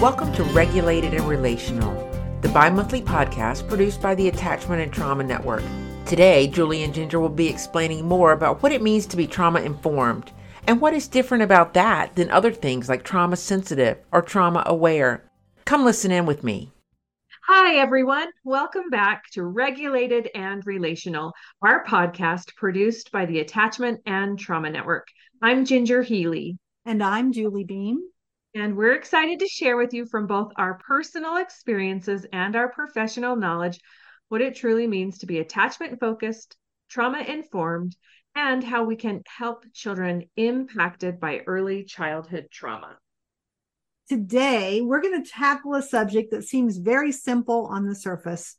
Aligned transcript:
Welcome 0.00 0.32
to 0.32 0.44
Regulated 0.44 1.12
and 1.12 1.28
Relational, 1.28 1.92
the 2.40 2.48
bi 2.48 2.70
monthly 2.70 3.02
podcast 3.02 3.68
produced 3.68 4.00
by 4.00 4.14
the 4.14 4.28
Attachment 4.28 4.80
and 4.80 4.90
Trauma 4.90 5.22
Network. 5.22 5.62
Today, 6.06 6.46
Julie 6.46 6.84
and 6.84 6.94
Ginger 6.94 7.20
will 7.20 7.28
be 7.28 7.48
explaining 7.48 8.08
more 8.08 8.32
about 8.32 8.62
what 8.62 8.72
it 8.72 8.80
means 8.80 9.04
to 9.04 9.18
be 9.18 9.26
trauma 9.26 9.60
informed 9.60 10.32
and 10.66 10.80
what 10.80 10.94
is 10.94 11.06
different 11.06 11.42
about 11.42 11.74
that 11.74 12.16
than 12.16 12.30
other 12.30 12.50
things 12.50 12.88
like 12.88 13.04
trauma 13.04 13.36
sensitive 13.36 13.98
or 14.10 14.22
trauma 14.22 14.62
aware. 14.64 15.22
Come 15.66 15.84
listen 15.84 16.10
in 16.10 16.24
with 16.24 16.42
me. 16.42 16.72
Hi, 17.46 17.76
everyone. 17.76 18.28
Welcome 18.42 18.88
back 18.88 19.24
to 19.32 19.44
Regulated 19.44 20.30
and 20.34 20.66
Relational, 20.66 21.34
our 21.60 21.84
podcast 21.84 22.56
produced 22.56 23.12
by 23.12 23.26
the 23.26 23.40
Attachment 23.40 24.00
and 24.06 24.38
Trauma 24.38 24.70
Network. 24.70 25.08
I'm 25.42 25.66
Ginger 25.66 26.00
Healy. 26.02 26.56
And 26.86 27.02
I'm 27.02 27.32
Julie 27.32 27.64
Beem. 27.64 27.98
And 28.54 28.76
we're 28.76 28.94
excited 28.94 29.38
to 29.38 29.46
share 29.46 29.76
with 29.76 29.94
you 29.94 30.06
from 30.06 30.26
both 30.26 30.52
our 30.56 30.74
personal 30.74 31.36
experiences 31.36 32.26
and 32.32 32.56
our 32.56 32.68
professional 32.68 33.36
knowledge 33.36 33.78
what 34.28 34.40
it 34.40 34.56
truly 34.56 34.86
means 34.86 35.18
to 35.18 35.26
be 35.26 35.38
attachment 35.38 36.00
focused, 36.00 36.56
trauma 36.88 37.20
informed, 37.20 37.96
and 38.34 38.62
how 38.62 38.84
we 38.84 38.96
can 38.96 39.22
help 39.26 39.64
children 39.72 40.24
impacted 40.36 41.20
by 41.20 41.40
early 41.46 41.84
childhood 41.84 42.48
trauma. 42.50 42.96
Today, 44.08 44.80
we're 44.80 45.02
going 45.02 45.22
to 45.22 45.30
tackle 45.30 45.74
a 45.74 45.82
subject 45.82 46.32
that 46.32 46.42
seems 46.42 46.78
very 46.78 47.12
simple 47.12 47.66
on 47.66 47.86
the 47.86 47.94
surface. 47.94 48.56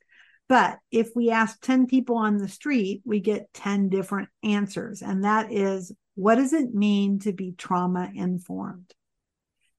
But 0.47 0.79
if 0.91 1.09
we 1.15 1.31
ask 1.31 1.59
10 1.61 1.87
people 1.87 2.15
on 2.15 2.37
the 2.37 2.47
street, 2.47 3.01
we 3.05 3.19
get 3.19 3.53
10 3.53 3.89
different 3.89 4.29
answers. 4.43 5.01
And 5.01 5.25
that 5.25 5.51
is 5.51 5.91
what 6.15 6.35
does 6.35 6.53
it 6.53 6.73
mean 6.73 7.19
to 7.19 7.33
be 7.33 7.53
trauma 7.57 8.09
informed? 8.13 8.93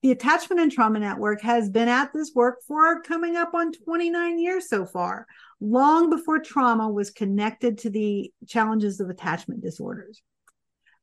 The 0.03 0.11
Attachment 0.11 0.61
and 0.61 0.72
Trauma 0.72 0.98
Network 0.98 1.42
has 1.42 1.70
been 1.70 1.86
at 1.86 2.12
this 2.12 2.33
work 2.34 2.58
for 2.67 3.03
coming 3.03 3.36
up 3.36 3.55
on 3.55 3.72
29 3.72 4.41
years 4.41 4.69
so 4.69 4.84
far, 4.84 5.28
long 5.61 6.11
before 6.11 6.41
trauma 6.41 6.91
was 6.91 7.11
connected 7.11 7.78
to 7.78 7.91
the 7.91 8.33
challenges 8.48 8.98
of 8.98 9.08
attachment 9.08 9.62
disorders. 9.62 10.20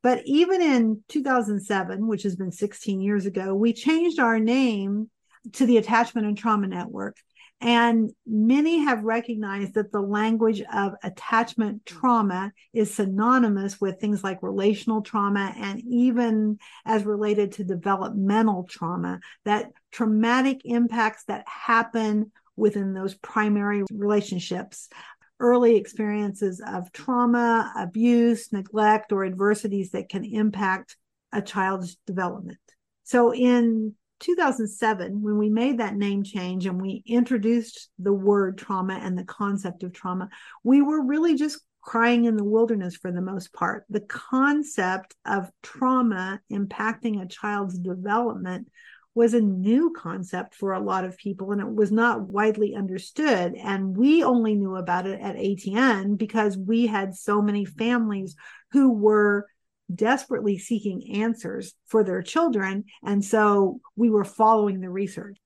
But 0.04 0.24
even 0.26 0.62
in 0.62 1.04
2007, 1.08 2.08
which 2.08 2.24
has 2.24 2.36
been 2.36 2.52
16 2.52 3.00
years 3.00 3.26
ago, 3.26 3.56
we 3.56 3.72
changed 3.72 4.20
our 4.20 4.38
name 4.38 5.10
to 5.54 5.66
the 5.66 5.78
Attachment 5.78 6.28
and 6.28 6.38
Trauma 6.38 6.68
Network 6.68 7.16
and 7.62 8.12
many 8.26 8.80
have 8.80 9.04
recognized 9.04 9.74
that 9.74 9.92
the 9.92 10.02
language 10.02 10.62
of 10.74 10.94
attachment 11.04 11.86
trauma 11.86 12.54
is 12.74 12.94
synonymous 12.94 13.82
with 13.82 14.00
things 14.00 14.24
like 14.24 14.42
relational 14.42 15.02
trauma 15.02 15.54
and 15.58 15.82
even 15.86 16.58
as 16.86 17.06
related 17.06 17.52
to 17.54 17.64
developmental 17.66 18.64
trauma, 18.64 19.20
that 19.44 19.72
traumatic 19.92 20.62
impacts 20.64 21.26
that 21.26 21.46
happen 21.48 22.32
within 22.56 22.94
those 22.94 23.16
primary 23.16 23.84
relationships 23.92 24.90
early 25.42 25.78
experiences 25.78 26.62
of 26.66 26.92
trauma, 26.92 27.72
abuse, 27.78 28.52
neglect, 28.52 29.12
or 29.12 29.24
adversities 29.24 29.92
that 29.92 30.10
can 30.10 30.26
impact 30.26 30.98
a 31.32 31.42
child's 31.42 31.96
development. 32.06 32.60
So 33.04 33.34
in 33.34 33.96
2007, 34.20 35.22
when 35.22 35.38
we 35.38 35.50
made 35.50 35.80
that 35.80 35.96
name 35.96 36.24
change 36.24 36.66
and 36.66 36.82
we 36.82 37.04
introduced 37.06 37.90
the 38.00 38.14
word 38.14 38.58
trauma 38.58 39.00
and 39.02 39.18
the 39.18 39.24
concept 39.24 39.84
of 39.84 39.94
trauma, 39.94 40.30
we 40.64 40.82
were 40.82 41.06
really 41.06 41.36
just 41.36 41.62
crying 41.82 42.26
in 42.26 42.36
the 42.36 42.44
wilderness 42.44 42.96
for 42.96 43.12
the 43.12 43.22
most 43.22 43.54
part. 43.54 43.86
The 43.90 44.02
concept 44.02 45.16
of 45.26 45.50
trauma 45.64 46.40
impacting 46.52 47.22
a 47.22 47.28
child's 47.28 47.80
development 47.80 48.68
was 49.16 49.34
a 49.34 49.42
new 49.42 49.92
concept 49.98 50.56
for 50.56 50.74
a 50.74 50.80
lot 50.80 51.04
of 51.04 51.18
people 51.18 51.52
and 51.52 51.60
it 51.60 51.68
was 51.68 51.92
not 51.92 52.32
widely 52.32 52.76
understood. 52.76 53.56
And 53.56 53.98
we 53.98 54.24
only 54.24 54.56
knew 54.56 54.76
about 54.76 55.08
it 55.08 55.20
at 55.20 55.36
ATN 55.36 56.18
because 56.18 56.58
we 56.58 56.88
had 56.88 57.16
so 57.16 57.42
many 57.42 57.66
families 57.66 58.36
who 58.72 58.92
were 58.92 59.48
desperately 59.94 60.58
seeking 60.58 61.16
answers 61.16 61.74
for 61.86 62.04
their 62.04 62.22
children. 62.22 62.86
And 63.04 63.24
so 63.24 63.80
we 63.96 64.10
were 64.10 64.24
following 64.24 64.82
the 64.82 64.90
research. 64.90 65.38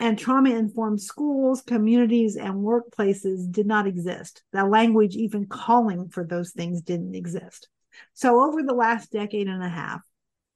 And 0.00 0.18
trauma 0.18 0.50
informed 0.50 1.00
schools, 1.00 1.62
communities, 1.62 2.36
and 2.36 2.54
workplaces 2.54 3.50
did 3.50 3.66
not 3.66 3.86
exist. 3.86 4.42
The 4.52 4.64
language, 4.64 5.14
even 5.16 5.46
calling 5.46 6.08
for 6.08 6.24
those 6.24 6.50
things, 6.50 6.82
didn't 6.82 7.14
exist. 7.14 7.68
So, 8.14 8.40
over 8.40 8.62
the 8.62 8.74
last 8.74 9.12
decade 9.12 9.48
and 9.48 9.62
a 9.62 9.68
half, 9.68 10.00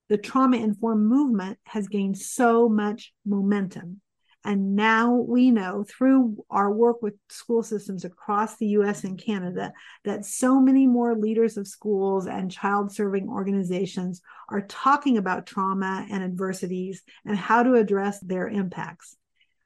the 0.09 0.17
trauma 0.17 0.57
informed 0.57 1.07
movement 1.07 1.59
has 1.65 1.87
gained 1.87 2.19
so 2.19 2.69
much 2.69 3.13
momentum. 3.25 4.01
And 4.47 4.77
now 4.77 5.13
we 5.13 5.51
know 5.51 5.85
through 5.89 6.37
our 6.51 6.73
work 6.73 7.03
with 7.03 7.15
school 7.29 7.65
systems 7.65 8.05
across 8.05 8.57
the 8.57 8.69
US 8.69 9.03
and 9.03 9.19
Canada 9.19 9.73
that 10.05 10.25
so 10.25 10.61
many 10.61 10.87
more 10.87 11.17
leaders 11.17 11.57
of 11.57 11.67
schools 11.67 12.29
and 12.29 12.49
child 12.49 12.95
serving 12.95 13.29
organizations 13.29 14.23
are 14.49 14.61
talking 14.63 15.19
about 15.19 15.47
trauma 15.47 16.07
and 16.13 16.23
adversities 16.23 17.03
and 17.25 17.37
how 17.37 17.65
to 17.65 17.75
address 17.75 18.21
their 18.21 18.47
impacts. 18.47 19.17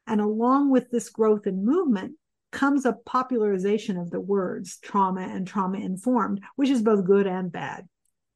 And 0.07 0.19
along 0.19 0.71
with 0.71 0.91
this 0.91 1.11
growth 1.11 1.45
and 1.45 1.63
movement 1.63 2.15
comes 2.51 2.87
a 2.87 2.97
popularization 3.05 3.99
of 3.99 4.11
the 4.11 4.21
words 4.21 4.79
trauma 4.79 5.21
and 5.21 5.47
trauma 5.47 5.79
informed, 5.79 6.41
which 6.57 6.71
is 6.71 6.81
both 6.81 7.05
good 7.05 7.27
and 7.27 7.53
bad. 7.53 7.87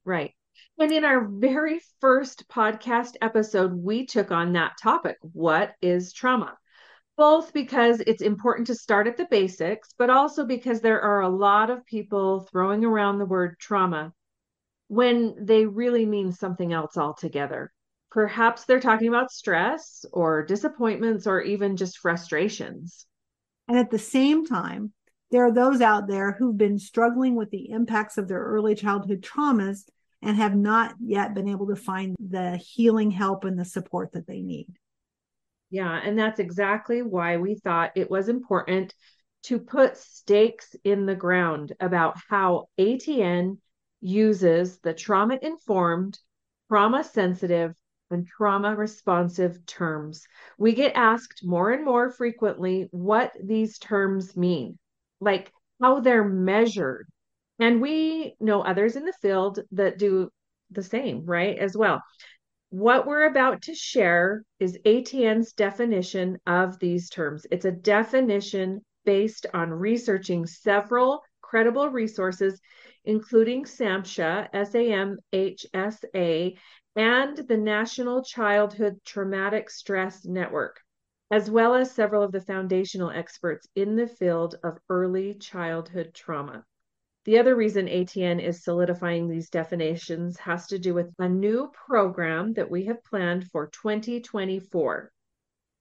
Right. 0.05 0.35
And 0.79 0.91
in 0.91 1.05
our 1.05 1.25
very 1.27 1.81
first 2.01 2.49
podcast 2.49 3.15
episode, 3.21 3.73
we 3.73 4.07
took 4.07 4.31
on 4.31 4.53
that 4.53 4.73
topic 4.83 5.17
what 5.21 5.75
is 5.81 6.13
trauma? 6.13 6.57
Both 7.17 7.53
because 7.53 8.01
it's 8.01 8.23
important 8.23 8.67
to 8.67 8.75
start 8.75 9.07
at 9.07 9.17
the 9.17 9.29
basics, 9.31 9.95
but 9.97 10.11
also 10.11 10.45
because 10.45 10.81
there 10.81 11.01
are 11.01 11.21
a 11.21 11.29
lot 11.29 11.71
of 11.71 11.87
people 11.87 12.49
throwing 12.51 12.85
around 12.85 13.19
the 13.19 13.27
word 13.27 13.57
trauma 13.59 14.13
when 14.89 15.35
they 15.45 15.67
really 15.67 16.07
mean 16.07 16.33
something 16.33 16.73
else 16.73 16.97
altogether. 16.97 17.73
Perhaps 18.11 18.65
they're 18.65 18.81
talking 18.81 19.09
about 19.09 19.33
stress 19.33 20.05
or 20.13 20.45
disappointments 20.45 21.27
or 21.27 21.41
even 21.41 21.77
just 21.77 21.99
frustrations. 21.99 23.07
And 23.69 23.79
at 23.79 23.91
the 23.91 23.99
same 23.99 24.47
time, 24.47 24.93
there 25.31 25.45
are 25.45 25.53
those 25.53 25.81
out 25.81 26.07
there 26.07 26.33
who've 26.33 26.57
been 26.57 26.79
struggling 26.79 27.35
with 27.35 27.51
the 27.51 27.71
impacts 27.71 28.19
of 28.19 28.29
their 28.29 28.41
early 28.41 28.75
childhood 28.75 29.23
traumas 29.23 29.85
and 30.25 30.39
have 30.39 30.57
not 30.57 30.95
yet 31.01 31.35
been 31.35 31.49
able 31.49 31.67
to 31.67 31.77
find 31.77 32.17
the 32.19 32.57
healing 32.57 33.11
help 33.11 33.45
and 33.45 33.59
the 33.59 33.65
support 33.65 34.13
that 34.13 34.27
they 34.27 34.41
need. 34.41 34.67
Yeah, 35.71 36.01
and 36.03 36.19
that's 36.19 36.41
exactly 36.41 37.03
why 37.03 37.37
we 37.37 37.57
thought 37.57 37.93
it 37.95 38.11
was 38.11 38.29
important 38.29 38.95
to 39.45 39.59
put 39.59 39.99
stakes 39.99 40.75
in 40.83 41.05
the 41.05 41.15
ground 41.15 41.75
about 41.79 42.17
how 42.31 42.69
ATN 42.79 43.59
uses 44.01 44.79
the 44.81 44.95
trauma 44.95 45.39
informed, 45.43 46.19
trauma 46.69 47.05
sensitive, 47.05 47.75
and 48.11 48.27
trauma 48.27 48.75
responsive 48.75 49.67
terms. 49.67 50.25
We 50.59 50.73
get 50.73 50.93
asked 50.95 51.45
more 51.45 51.71
and 51.71 51.85
more 51.85 52.11
frequently 52.11 52.89
what 52.93 53.33
these 53.43 53.79
terms 53.79 54.37
mean, 54.37 54.79
like 55.21 55.53
how 55.83 56.01
they're 56.01 56.25
measured 56.25 57.09
and 57.59 57.81
we 57.81 58.35
know 58.41 58.63
others 58.63 58.97
in 58.97 59.05
the 59.05 59.13
field 59.23 59.61
that 59.73 59.99
do 59.99 60.31
the 60.71 60.83
same, 60.83 61.25
right? 61.25 61.59
As 61.59 61.77
well. 61.77 62.03
What 62.71 63.07
we're 63.07 63.27
about 63.27 63.63
to 63.63 63.75
share 63.75 64.43
is 64.59 64.79
ATN's 64.85 65.53
definition 65.53 66.39
of 66.47 66.79
these 66.81 67.09
terms. 67.09 67.47
It's 67.51 67.65
a 67.65 67.71
definition 67.71 68.85
based 69.05 69.47
on 69.55 69.71
researching 69.71 70.47
several 70.47 71.23
credible 71.41 71.89
resources, 71.89 72.61
including 73.05 73.65
SAMHSA, 73.65 74.49
S-A-M-H-S-A, 74.53 76.57
and 76.97 77.37
the 77.37 77.57
National 77.57 78.25
Childhood 78.25 78.99
Traumatic 79.05 79.71
Stress 79.71 80.25
Network, 80.25 80.81
as 81.31 81.51
well 81.51 81.75
as 81.75 81.93
several 81.93 82.23
of 82.23 82.33
the 82.33 82.41
foundational 82.41 83.11
experts 83.11 83.69
in 83.77 83.95
the 83.95 84.09
field 84.09 84.57
of 84.65 84.79
early 84.89 85.35
childhood 85.35 86.13
trauma. 86.15 86.65
The 87.25 87.39
other 87.39 87.57
reason 87.57 87.87
ATN 87.87 88.43
is 88.43 88.65
solidifying 88.65 89.29
these 89.29 89.49
definitions 89.49 90.39
has 90.41 90.67
to 90.67 90.79
do 90.79 90.93
with 90.93 91.11
a 91.19 91.29
new 91.29 91.71
program 91.87 92.53
that 92.55 92.71
we 92.71 92.85
have 92.85 93.03
planned 93.03 93.51
for 93.51 93.69
2024. 93.69 95.11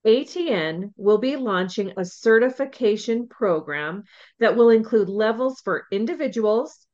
ATN 0.06 0.94
will 0.96 1.18
be 1.18 1.36
launching 1.36 1.94
a 1.98 2.06
certification 2.06 3.28
program 3.28 4.04
that 4.40 4.56
will 4.56 4.70
include 4.70 5.10
levels 5.10 5.60
for 5.62 5.86
individuals 5.92 6.86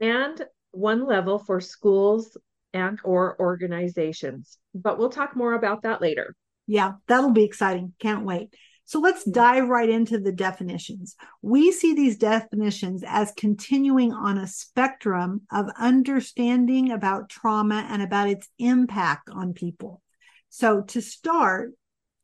and 0.00 0.42
one 0.70 1.06
level 1.06 1.38
for 1.38 1.60
schools 1.60 2.36
and 2.72 2.98
or 3.04 3.38
organizations. 3.38 4.58
But 4.74 4.98
we'll 4.98 5.10
talk 5.10 5.36
more 5.36 5.52
about 5.52 5.82
that 5.82 6.00
later. 6.00 6.34
Yeah, 6.66 6.92
that'll 7.08 7.32
be 7.32 7.44
exciting. 7.44 7.92
Can't 7.98 8.24
wait. 8.24 8.54
So 8.92 9.00
let's 9.00 9.24
hmm. 9.24 9.32
dive 9.32 9.68
right 9.70 9.88
into 9.88 10.18
the 10.18 10.32
definitions. 10.32 11.16
We 11.40 11.72
see 11.72 11.94
these 11.94 12.18
definitions 12.18 13.02
as 13.06 13.32
continuing 13.38 14.12
on 14.12 14.36
a 14.36 14.46
spectrum 14.46 15.46
of 15.50 15.70
understanding 15.78 16.92
about 16.92 17.30
trauma 17.30 17.86
and 17.88 18.02
about 18.02 18.28
its 18.28 18.50
impact 18.58 19.30
on 19.30 19.54
people. 19.54 20.02
So 20.50 20.82
to 20.82 21.00
start, 21.00 21.72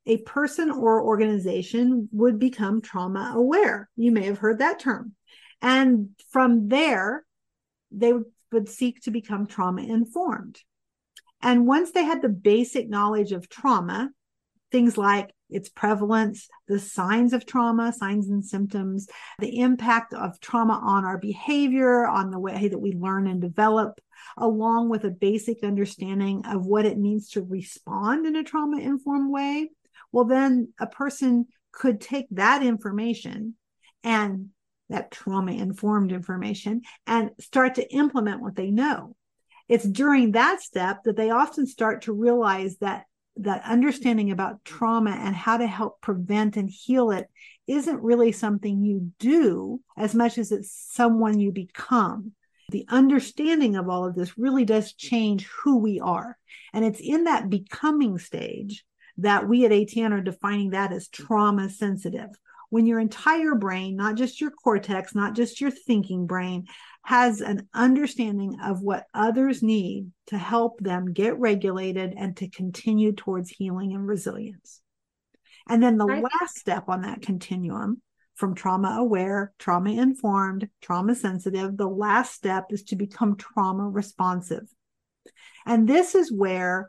a 0.05 0.19
person 0.19 0.70
or 0.70 1.03
organization 1.03 2.11
would 2.12 2.38
become 2.38 2.82
trauma 2.82 3.32
aware. 3.35 3.88
You 3.97 4.12
may 4.12 4.26
have 4.26 4.38
heard 4.38 4.59
that 4.59 4.79
term. 4.79 5.14
And 5.62 6.11
from 6.29 6.69
there, 6.69 7.25
they 7.91 8.12
would 8.53 8.69
seek 8.69 9.00
to 9.05 9.11
become 9.11 9.47
trauma 9.47 9.85
informed. 9.85 10.61
And 11.41 11.67
once 11.67 11.93
they 11.93 12.05
had 12.05 12.21
the 12.21 12.29
basic 12.29 12.91
knowledge 12.91 13.32
of 13.32 13.49
trauma, 13.49 14.11
things 14.70 14.99
like 14.99 15.32
its 15.50 15.69
prevalence, 15.69 16.49
the 16.67 16.79
signs 16.79 17.32
of 17.32 17.47
trauma, 17.47 17.93
signs 17.93 18.29
and 18.29 18.44
symptoms, 18.44 19.09
the 19.38 19.61
impact 19.61 20.12
of 20.12 20.38
trauma 20.41 20.75
on 20.75 21.05
our 21.05 21.19
behavior, 21.19 22.06
on 22.06 22.31
the 22.31 22.38
way 22.38 22.69
that 22.69 22.79
we 22.79 22.93
learn 22.93 23.26
and 23.26 23.41
develop, 23.41 24.00
along 24.37 24.88
with 24.88 25.05
a 25.05 25.11
basic 25.11 25.65
understanding 25.65 26.44
of 26.47 26.67
what 26.67 26.85
it 26.85 26.99
means 26.99 27.31
to 27.31 27.43
respond 27.43 28.26
in 28.26 28.37
a 28.37 28.44
trauma 28.44 28.79
informed 28.79 29.31
way. 29.31 29.70
Well, 30.12 30.25
then 30.25 30.73
a 30.79 30.87
person 30.87 31.47
could 31.73 32.00
take 32.00 32.26
that 32.32 32.62
information 32.62 33.55
and 34.05 34.49
that 34.91 35.11
trauma 35.11 35.53
informed 35.53 36.12
information 36.12 36.82
and 37.06 37.31
start 37.41 37.75
to 37.76 37.94
implement 37.94 38.41
what 38.41 38.56
they 38.56 38.71
know. 38.71 39.14
It's 39.69 39.85
during 39.87 40.32
that 40.32 40.62
step 40.62 41.05
that 41.05 41.17
they 41.17 41.31
often 41.31 41.67
start 41.67 42.03
to 42.03 42.12
realize 42.12 42.79
that 42.79 43.05
that 43.38 43.62
understanding 43.64 44.31
about 44.31 44.64
trauma 44.64 45.11
and 45.11 45.35
how 45.35 45.56
to 45.56 45.67
help 45.67 46.00
prevent 46.00 46.56
and 46.56 46.69
heal 46.70 47.11
it 47.11 47.29
isn't 47.67 48.02
really 48.02 48.32
something 48.32 48.82
you 48.82 49.12
do 49.19 49.81
as 49.96 50.14
much 50.14 50.38
as 50.38 50.50
it's 50.50 50.73
someone 50.73 51.38
you 51.38 51.52
become. 51.52 52.32
The 52.70 52.87
understanding 52.88 53.76
of 53.76 53.88
all 53.88 54.05
of 54.05 54.14
this 54.14 54.37
really 54.37 54.64
does 54.64 54.93
change 54.93 55.46
who 55.46 55.79
we 55.79 56.00
are. 56.00 56.37
And 56.73 56.85
it's 56.85 57.00
in 57.00 57.25
that 57.25 57.49
becoming 57.49 58.19
stage 58.19 58.85
that 59.19 59.49
we 59.49 59.64
at 59.64 59.73
ATN 59.73 60.12
are 60.12 60.20
defining 60.20 60.70
that 60.70 60.93
as 60.93 61.08
trauma 61.08 61.70
sensitive. 61.70 62.31
When 62.70 62.87
your 62.87 63.00
entire 63.00 63.55
brain, 63.55 63.97
not 63.97 64.17
just 64.17 64.41
your 64.41 64.50
cortex, 64.50 65.15
not 65.15 65.35
just 65.35 65.61
your 65.61 65.70
thinking 65.70 66.26
brain, 66.26 66.67
has 67.03 67.41
an 67.41 67.67
understanding 67.73 68.59
of 68.62 68.82
what 68.82 69.06
others 69.15 69.62
need 69.62 70.11
to 70.26 70.37
help 70.37 70.79
them 70.81 71.12
get 71.12 71.38
regulated 71.38 72.15
and 72.17 72.37
to 72.37 72.49
continue 72.50 73.12
towards 73.12 73.49
healing 73.49 73.94
and 73.94 74.06
resilience. 74.06 74.82
And 75.69 75.82
then 75.82 75.97
the 75.97 76.06
last 76.06 76.59
step 76.59 76.85
on 76.88 77.03
that 77.03 77.23
continuum 77.23 78.03
from 78.35 78.55
trauma 78.55 78.97
aware, 78.99 79.53
trauma 79.59 79.91
informed, 79.91 80.69
trauma 80.81 81.14
sensitive, 81.14 81.76
the 81.76 81.88
last 81.88 82.35
step 82.35 82.67
is 82.71 82.85
to 82.85 82.97
become 82.97 83.37
trauma 83.37 83.88
responsive. 83.88 84.69
And 85.67 85.88
this 85.88 86.14
is 86.14 86.32
where 86.32 86.88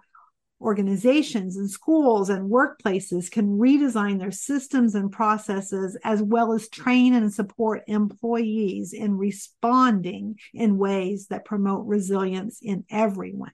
organizations 0.62 1.56
and 1.56 1.70
schools 1.70 2.30
and 2.30 2.50
workplaces 2.50 3.32
can 3.32 3.58
redesign 3.58 4.20
their 4.20 4.32
systems 4.32 4.96
and 4.96 5.12
processes 5.12 5.98
as 6.04 6.22
well 6.22 6.54
as 6.54 6.70
train 6.70 7.14
and 7.14 7.34
support 7.34 7.84
employees 7.88 8.94
in 8.94 9.18
responding 9.18 10.38
in 10.54 10.78
ways 10.78 11.28
that 11.28 11.46
promote 11.46 11.86
resilience 11.86 12.60
in 12.62 12.84
everyone. 12.90 13.52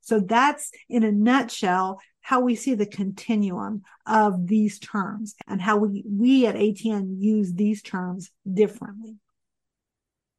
So 0.00 0.20
that's 0.20 0.70
in 0.88 1.02
a 1.02 1.12
nutshell 1.12 2.00
how 2.20 2.40
we 2.40 2.56
see 2.56 2.74
the 2.74 2.86
continuum 2.86 3.82
of 4.06 4.46
these 4.46 4.78
terms 4.78 5.34
and 5.46 5.60
how 5.60 5.76
we, 5.76 6.04
we 6.06 6.46
at 6.46 6.56
ATN 6.56 7.20
use 7.20 7.52
these 7.52 7.82
terms 7.82 8.30
differently. 8.50 9.18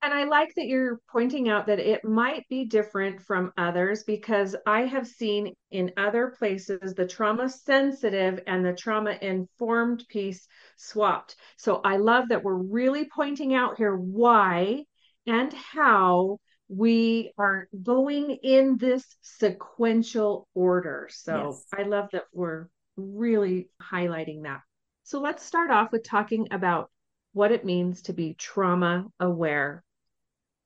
And 0.05 0.13
I 0.13 0.25
like 0.25 0.53
that 0.53 0.67
you're 0.67 0.99
pointing 1.11 1.49
out 1.49 1.65
that 1.65 1.79
it 1.79 2.05
might 2.05 2.47
be 2.47 2.65
different 2.65 3.23
from 3.23 3.51
others 3.57 4.03
because 4.03 4.55
I 4.67 4.81
have 4.81 5.07
seen 5.07 5.55
in 5.71 5.93
other 5.97 6.35
places 6.37 6.93
the 6.93 7.07
trauma 7.07 7.49
sensitive 7.49 8.39
and 8.45 8.63
the 8.63 8.73
trauma 8.73 9.17
informed 9.19 10.05
piece 10.07 10.47
swapped. 10.77 11.37
So 11.57 11.81
I 11.83 11.97
love 11.97 12.29
that 12.29 12.43
we're 12.43 12.53
really 12.53 13.09
pointing 13.09 13.55
out 13.55 13.77
here 13.77 13.95
why 13.95 14.83
and 15.25 15.51
how 15.53 16.37
we 16.67 17.31
are 17.39 17.67
going 17.81 18.29
in 18.43 18.77
this 18.77 19.03
sequential 19.23 20.47
order. 20.53 21.09
So 21.11 21.47
yes. 21.47 21.65
I 21.75 21.81
love 21.81 22.09
that 22.11 22.25
we're 22.31 22.67
really 22.95 23.69
highlighting 23.81 24.43
that. 24.43 24.61
So 25.01 25.19
let's 25.19 25.43
start 25.43 25.71
off 25.71 25.91
with 25.91 26.03
talking 26.03 26.49
about 26.51 26.91
what 27.33 27.51
it 27.51 27.65
means 27.65 28.03
to 28.03 28.13
be 28.13 28.35
trauma 28.35 29.07
aware. 29.19 29.83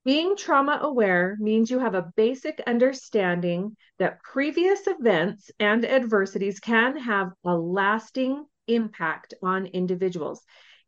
Being 0.05 0.37
trauma 0.37 0.79
aware 0.81 1.35
means 1.39 1.69
you 1.69 1.79
have 1.79 1.93
a 1.93 2.11
basic 2.15 2.61
understanding 2.65 3.75
that 3.97 4.23
previous 4.23 4.87
events 4.87 5.51
and 5.59 5.85
adversities 5.85 6.59
can 6.59 6.97
have 6.97 7.31
a 7.43 7.55
lasting 7.55 8.45
impact 8.67 9.33
on 9.43 9.65
individuals. 9.65 10.41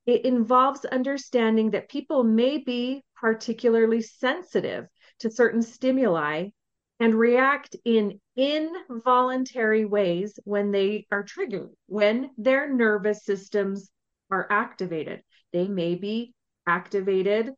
It 0.06 0.24
involves 0.26 0.86
understanding 0.86 1.72
that 1.72 1.90
people 1.90 2.24
may 2.24 2.58
be 2.58 3.04
particularly 3.16 4.02
sensitive 4.02 4.88
to 5.20 5.30
certain 5.30 5.62
stimuli 5.62 6.50
and 7.00 7.14
react 7.14 7.76
in 7.84 8.20
involuntary 8.36 9.86
ways 9.86 10.40
when 10.46 10.72
they 10.72 11.06
are 11.12 11.24
triggered, 11.24 11.70
when 11.88 12.32
their 12.38 12.72
nervous 12.74 13.26
systems 13.26 13.92
are 14.30 14.48
activated. 14.50 15.22
They 15.52 15.68
may 15.68 15.96
be 15.96 16.34
activated 16.66 17.52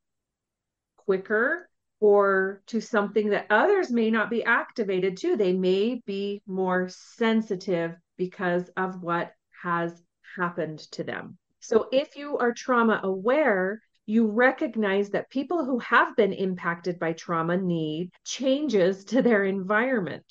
quicker 1.05 1.69
or 2.03 2.61
to 2.67 2.81
something 2.81 3.29
that 3.29 3.47
others 3.49 3.89
may 3.89 4.11
not 4.11 4.29
be 4.29 4.43
activated 4.43 5.15
to. 5.15 5.37
They 5.37 5.53
may 5.53 6.01
be 6.05 6.41
more 6.45 6.89
sensitive 6.89 7.95
because 8.17 8.69
of 8.75 9.01
what 9.01 9.31
has 9.63 10.03
happened 10.35 10.79
to 10.91 11.05
them. 11.05 11.37
So, 11.61 11.87
if 11.93 12.17
you 12.17 12.37
are 12.39 12.51
trauma 12.51 12.99
aware, 13.03 13.79
you 14.05 14.27
recognize 14.27 15.11
that 15.11 15.29
people 15.29 15.63
who 15.63 15.79
have 15.79 16.13
been 16.17 16.33
impacted 16.33 16.99
by 16.99 17.13
trauma 17.13 17.55
need 17.55 18.11
changes 18.25 19.05
to 19.05 19.21
their 19.21 19.45
environment, 19.45 20.25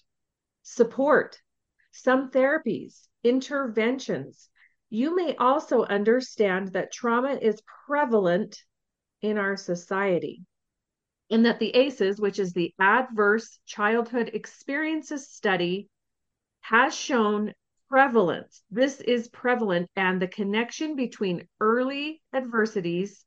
support, 0.63 1.41
some 1.91 2.31
therapies, 2.31 3.09
interventions. 3.25 4.51
You 4.91 5.17
may 5.17 5.37
also 5.37 5.85
understand 5.85 6.75
that 6.75 6.93
trauma 6.93 7.33
is 7.33 7.63
prevalent 7.87 8.63
in 9.23 9.39
our 9.39 9.57
society 9.57 10.45
and 11.33 11.47
that 11.47 11.59
the 11.59 11.75
ACEs, 11.75 12.21
which 12.21 12.39
is 12.39 12.53
the 12.53 12.75
Adverse 12.79 13.59
Childhood 13.65 14.31
Experiences 14.35 15.31
Study, 15.31 15.89
has 16.61 16.95
shown 16.95 17.55
prevalence. 17.89 18.63
This 18.71 19.01
is 19.01 19.29
prevalent, 19.29 19.89
and 19.97 20.21
the 20.21 20.29
connection 20.29 20.95
between 20.95 21.49
early 21.59 22.21
adversities 22.35 23.25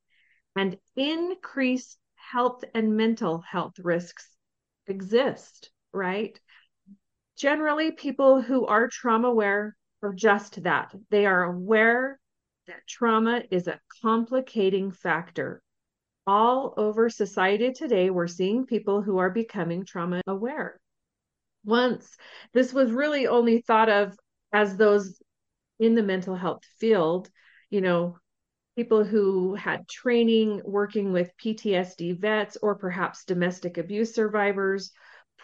and 0.55 0.77
increased 0.95 1.97
health 2.13 2.63
and 2.75 2.95
mental 2.95 3.39
health 3.39 3.73
risks 3.79 4.29
exist, 4.85 5.71
right? 5.91 6.39
Generally, 7.37 7.93
people 7.93 8.39
who 8.39 8.67
are 8.67 8.87
trauma 8.87 9.29
aware 9.29 9.75
are 10.03 10.13
just 10.13 10.61
that. 10.61 10.93
They 11.09 11.25
are 11.25 11.43
aware 11.43 12.19
that 12.67 12.87
trauma 12.87 13.41
is 13.49 13.67
a 13.67 13.79
complicating 14.03 14.91
factor 14.91 15.63
all 16.27 16.73
over 16.77 17.09
society 17.09 17.71
today, 17.71 18.09
we're 18.09 18.27
seeing 18.27 18.65
people 18.65 19.01
who 19.01 19.17
are 19.17 19.29
becoming 19.29 19.85
trauma 19.85 20.21
aware. 20.27 20.79
Once 21.63 22.17
this 22.53 22.73
was 22.73 22.91
really 22.91 23.27
only 23.27 23.61
thought 23.61 23.89
of 23.89 24.17
as 24.53 24.77
those 24.77 25.21
in 25.79 25.95
the 25.95 26.03
mental 26.03 26.35
health 26.35 26.63
field, 26.79 27.29
you 27.69 27.81
know, 27.81 28.17
people 28.75 29.03
who 29.03 29.55
had 29.55 29.87
training 29.87 30.61
working 30.65 31.11
with 31.11 31.35
PTSD 31.37 32.19
vets 32.19 32.57
or 32.61 32.75
perhaps 32.75 33.25
domestic 33.25 33.77
abuse 33.77 34.13
survivors, 34.13 34.91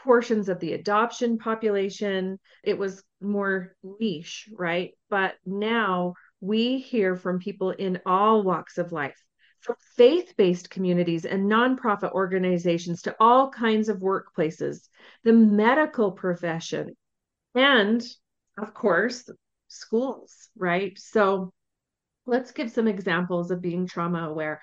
portions 0.04 0.50
of 0.50 0.60
the 0.60 0.74
adoption 0.74 1.38
population. 1.38 2.40
It 2.64 2.78
was 2.78 3.04
more 3.22 3.76
niche, 4.00 4.50
right? 4.54 4.92
But 5.10 5.36
now 5.46 6.16
we 6.40 6.80
hear 6.80 7.16
from 7.16 7.40
people 7.40 7.72
in 7.72 8.02
all 8.06 8.44
walks 8.44 8.78
of 8.78 8.92
life 8.92 9.22
from 9.62 9.76
faith 9.96 10.34
based 10.38 10.70
communities 10.70 11.26
and 11.26 11.50
nonprofit 11.50 12.12
organizations 12.12 13.04
to 13.04 13.16
all 13.20 13.50
kinds 13.50 13.90
of 13.90 13.98
workplaces, 13.98 14.90
the 15.24 15.34
medical 15.34 16.12
profession, 16.12 16.96
and 17.56 18.04
of 18.58 18.74
course, 18.74 19.30
schools, 19.68 20.50
right? 20.58 20.98
So 21.00 21.54
let's 22.26 22.52
give 22.52 22.72
some 22.72 22.88
examples 22.88 23.52
of 23.52 23.62
being 23.62 23.88
trauma 23.88 24.30
aware. 24.30 24.62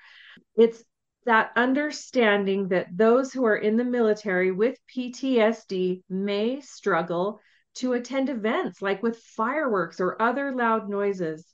It's 0.55 0.83
that 1.25 1.51
understanding 1.55 2.69
that 2.69 2.87
those 2.95 3.31
who 3.31 3.45
are 3.45 3.57
in 3.57 3.77
the 3.77 3.83
military 3.83 4.51
with 4.51 4.77
PTSD 4.93 6.03
may 6.09 6.61
struggle 6.61 7.39
to 7.75 7.93
attend 7.93 8.29
events 8.29 8.81
like 8.81 9.03
with 9.03 9.17
fireworks 9.19 9.99
or 9.99 10.21
other 10.21 10.55
loud 10.55 10.89
noises. 10.89 11.45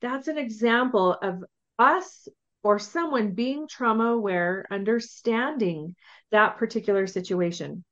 That's 0.00 0.28
an 0.28 0.38
example 0.38 1.16
of 1.20 1.44
us 1.78 2.28
or 2.64 2.78
someone 2.78 3.32
being 3.34 3.68
trauma 3.68 4.06
aware, 4.06 4.66
understanding 4.70 5.94
that 6.30 6.56
particular 6.56 7.06
situation. 7.06 7.84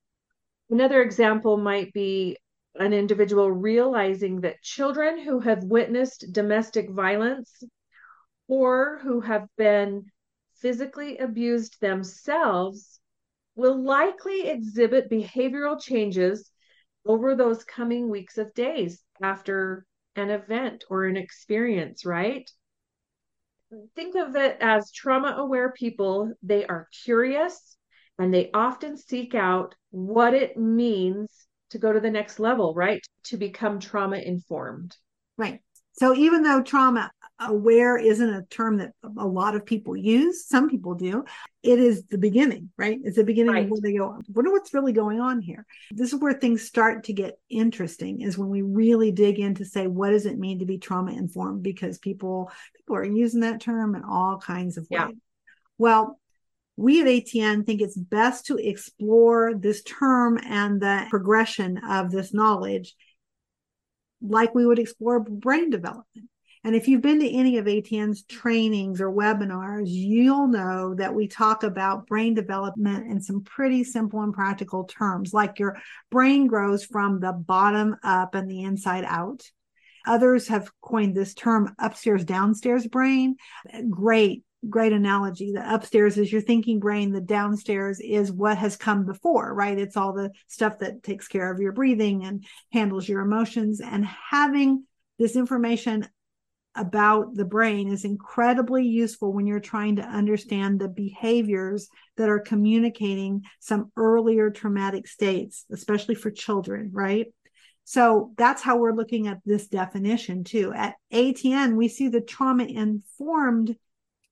Another 0.70 1.02
example 1.02 1.58
might 1.58 1.92
be 1.92 2.38
an 2.76 2.94
individual 2.94 3.52
realizing 3.52 4.40
that 4.40 4.62
children 4.62 5.18
who 5.18 5.40
have 5.40 5.62
witnessed 5.62 6.32
domestic 6.32 6.88
violence 6.88 7.62
or 8.48 8.98
who 9.02 9.20
have 9.20 9.46
been 9.58 10.06
physically 10.54 11.18
abused 11.18 11.78
themselves 11.80 12.98
will 13.54 13.82
likely 13.82 14.48
exhibit 14.48 15.10
behavioral 15.10 15.78
changes 15.80 16.50
over 17.04 17.34
those 17.34 17.64
coming 17.64 18.08
weeks 18.08 18.38
of 18.38 18.54
days 18.54 19.02
after 19.20 19.84
an 20.16 20.30
event 20.30 20.84
or 20.88 21.04
an 21.04 21.18
experience, 21.18 22.06
right? 22.06 22.50
Think 23.94 24.14
of 24.16 24.36
it 24.36 24.58
as 24.60 24.92
trauma 24.92 25.36
aware 25.38 25.72
people. 25.72 26.32
They 26.42 26.66
are 26.66 26.88
curious 27.04 27.76
and 28.18 28.32
they 28.32 28.50
often 28.52 28.96
seek 28.96 29.34
out 29.34 29.74
what 29.90 30.34
it 30.34 30.56
means 30.56 31.30
to 31.70 31.78
go 31.78 31.92
to 31.92 32.00
the 32.00 32.10
next 32.10 32.38
level, 32.38 32.74
right? 32.74 33.00
To 33.24 33.36
become 33.36 33.80
trauma 33.80 34.18
informed. 34.18 34.96
Right. 35.38 35.60
So 35.92 36.14
even 36.14 36.42
though 36.42 36.62
trauma 36.62 37.10
aware 37.48 37.96
isn't 37.96 38.28
a 38.28 38.42
term 38.42 38.78
that 38.78 38.92
a 39.18 39.26
lot 39.26 39.54
of 39.54 39.64
people 39.64 39.96
use, 39.96 40.46
some 40.46 40.68
people 40.68 40.94
do, 40.94 41.24
it 41.62 41.78
is 41.78 42.04
the 42.06 42.18
beginning, 42.18 42.70
right? 42.76 42.98
It's 43.04 43.16
the 43.16 43.24
beginning 43.24 43.54
right. 43.54 43.64
of 43.64 43.70
where 43.70 43.80
they 43.80 43.94
go, 43.94 44.20
wonder 44.28 44.50
what's 44.50 44.74
really 44.74 44.92
going 44.92 45.20
on 45.20 45.40
here. 45.40 45.64
This 45.90 46.12
is 46.12 46.20
where 46.20 46.32
things 46.32 46.62
start 46.62 47.04
to 47.04 47.12
get 47.12 47.38
interesting 47.48 48.20
is 48.20 48.38
when 48.38 48.48
we 48.48 48.62
really 48.62 49.12
dig 49.12 49.38
in 49.38 49.54
to 49.56 49.64
say, 49.64 49.86
what 49.86 50.10
does 50.10 50.26
it 50.26 50.38
mean 50.38 50.58
to 50.58 50.66
be 50.66 50.78
trauma 50.78 51.12
informed? 51.12 51.62
Because 51.62 51.98
people 51.98 52.50
people 52.76 52.96
are 52.96 53.04
using 53.04 53.40
that 53.40 53.60
term 53.60 53.94
in 53.94 54.02
all 54.02 54.38
kinds 54.38 54.76
of 54.76 54.86
ways. 54.90 55.00
Yeah. 55.00 55.08
Well, 55.78 56.18
we 56.76 57.00
at 57.00 57.06
ATN 57.06 57.66
think 57.66 57.80
it's 57.80 57.96
best 57.96 58.46
to 58.46 58.56
explore 58.56 59.54
this 59.54 59.82
term 59.82 60.38
and 60.42 60.80
the 60.80 61.06
progression 61.10 61.78
of 61.78 62.10
this 62.10 62.32
knowledge 62.32 62.94
like 64.22 64.54
we 64.54 64.64
would 64.64 64.78
explore 64.78 65.20
brain 65.20 65.70
development. 65.70 66.28
And 66.64 66.76
if 66.76 66.86
you've 66.86 67.02
been 67.02 67.20
to 67.20 67.28
any 67.28 67.58
of 67.58 67.66
ATN's 67.66 68.24
trainings 68.24 69.00
or 69.00 69.10
webinars, 69.10 69.86
you'll 69.86 70.46
know 70.46 70.94
that 70.94 71.14
we 71.14 71.26
talk 71.26 71.64
about 71.64 72.06
brain 72.06 72.34
development 72.34 73.10
in 73.10 73.20
some 73.20 73.42
pretty 73.42 73.82
simple 73.82 74.22
and 74.22 74.32
practical 74.32 74.84
terms, 74.84 75.34
like 75.34 75.58
your 75.58 75.76
brain 76.10 76.46
grows 76.46 76.84
from 76.84 77.18
the 77.18 77.32
bottom 77.32 77.96
up 78.04 78.34
and 78.36 78.48
the 78.48 78.62
inside 78.62 79.04
out. 79.04 79.42
Others 80.06 80.48
have 80.48 80.70
coined 80.80 81.16
this 81.16 81.34
term 81.34 81.74
upstairs 81.78 82.24
downstairs 82.24 82.86
brain. 82.86 83.36
Great 83.90 84.44
great 84.68 84.92
analogy. 84.92 85.52
The 85.52 85.74
upstairs 85.74 86.16
is 86.16 86.30
your 86.30 86.40
thinking 86.40 86.78
brain, 86.78 87.12
the 87.12 87.20
downstairs 87.20 88.00
is 88.00 88.30
what 88.30 88.58
has 88.58 88.76
come 88.76 89.04
before, 89.04 89.52
right? 89.52 89.78
It's 89.78 89.96
all 89.96 90.12
the 90.12 90.30
stuff 90.46 90.78
that 90.78 91.02
takes 91.02 91.28
care 91.28 91.52
of 91.52 91.60
your 91.60 91.72
breathing 91.72 92.24
and 92.24 92.44
handles 92.72 93.08
your 93.08 93.22
emotions. 93.22 93.80
And 93.80 94.06
having 94.06 94.84
this 95.18 95.36
information 95.36 96.08
about 96.74 97.34
the 97.34 97.44
brain 97.44 97.88
is 97.88 98.04
incredibly 98.04 98.86
useful 98.86 99.32
when 99.32 99.46
you're 99.46 99.60
trying 99.60 99.96
to 99.96 100.02
understand 100.02 100.80
the 100.80 100.88
behaviors 100.88 101.88
that 102.16 102.28
are 102.28 102.38
communicating 102.38 103.42
some 103.60 103.92
earlier 103.96 104.50
traumatic 104.50 105.06
states, 105.06 105.64
especially 105.70 106.14
for 106.14 106.30
children, 106.30 106.90
right? 106.92 107.26
So 107.84 108.32
that's 108.36 108.62
how 108.62 108.78
we're 108.78 108.94
looking 108.94 109.26
at 109.26 109.40
this 109.44 109.66
definition 109.66 110.44
too. 110.44 110.72
At 110.72 110.94
ATN, 111.12 111.76
we 111.76 111.88
see 111.88 112.08
the 112.08 112.20
trauma 112.20 112.64
informed 112.64 113.76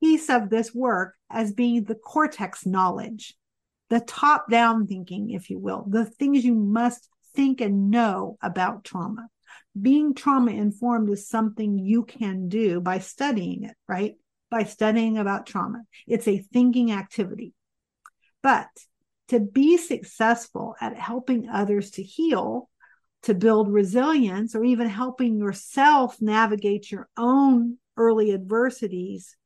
piece 0.01 0.31
of 0.31 0.49
this 0.49 0.75
work 0.75 1.15
as 1.29 1.53
being 1.53 1.85
the 1.85 1.95
cortex 1.95 2.65
knowledge, 2.65 3.35
the 3.91 4.01
top 4.01 4.51
down 4.51 4.87
thinking, 4.87 5.31
if 5.31 5.51
you 5.51 5.59
will, 5.59 5.85
the 5.89 6.05
things 6.05 6.45
you 6.45 6.55
must 6.55 7.09
think 7.35 7.61
and 7.61 7.91
know 7.91 8.39
about 8.41 8.85
trauma. 8.85 9.29
Being 9.81 10.15
trauma 10.15 10.53
informed 10.53 11.11
is 11.11 11.29
something 11.29 11.79
you 11.79 12.05
can 12.05 12.49
do 12.49 12.81
by 12.81 12.99
studying 12.99 13.65
it, 13.65 13.77
right? 13.89 14.17
By 14.51 14.65
studying 14.65 15.19
about 15.19 15.47
trauma. 15.47 15.83
It's 16.07 16.27
a 16.27 16.39
thinking 16.39 16.93
activity. 16.93 17.55
But 18.43 18.69
to 19.29 19.39
be 19.39 19.77
successful 19.77 20.75
at 20.81 20.97
helping 20.97 21.49
others 21.49 21.93
to 21.93 22.03
heal, 22.03 22.69
to 23.23 23.35
build 23.35 23.73
resilience, 23.73 24.55
or 24.55 24.65
even 24.65 24.89
helping 24.89 25.39
yourself 25.39 26.21
navigate 26.21 26.91
your 26.91 27.09
own 27.17 27.79
early 27.97 28.33
adversities, 28.33 29.37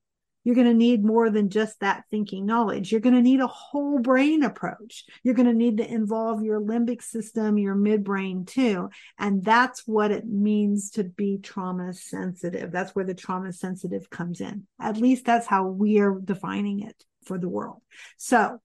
you're 0.44 0.54
going 0.54 0.66
to 0.66 0.74
need 0.74 1.04
more 1.04 1.30
than 1.30 1.48
just 1.48 1.80
that 1.80 2.04
thinking 2.10 2.46
knowledge. 2.46 2.92
You're 2.92 3.00
going 3.00 3.14
to 3.14 3.22
need 3.22 3.40
a 3.40 3.46
whole 3.46 3.98
brain 3.98 4.42
approach. 4.42 5.04
You're 5.22 5.34
going 5.34 5.48
to 5.48 5.54
need 5.54 5.78
to 5.78 5.90
involve 5.90 6.42
your 6.42 6.60
limbic 6.60 7.02
system, 7.02 7.58
your 7.58 7.74
midbrain 7.74 8.46
too. 8.46 8.90
And 9.18 9.42
that's 9.42 9.86
what 9.86 10.10
it 10.10 10.26
means 10.26 10.90
to 10.92 11.04
be 11.04 11.38
trauma 11.38 11.94
sensitive. 11.94 12.70
That's 12.70 12.94
where 12.94 13.06
the 13.06 13.14
trauma 13.14 13.52
sensitive 13.52 14.10
comes 14.10 14.40
in. 14.40 14.66
At 14.78 14.98
least 14.98 15.24
that's 15.24 15.46
how 15.46 15.66
we're 15.66 16.20
defining 16.22 16.80
it 16.80 17.02
for 17.24 17.38
the 17.38 17.48
world. 17.48 17.80
So 18.18 18.60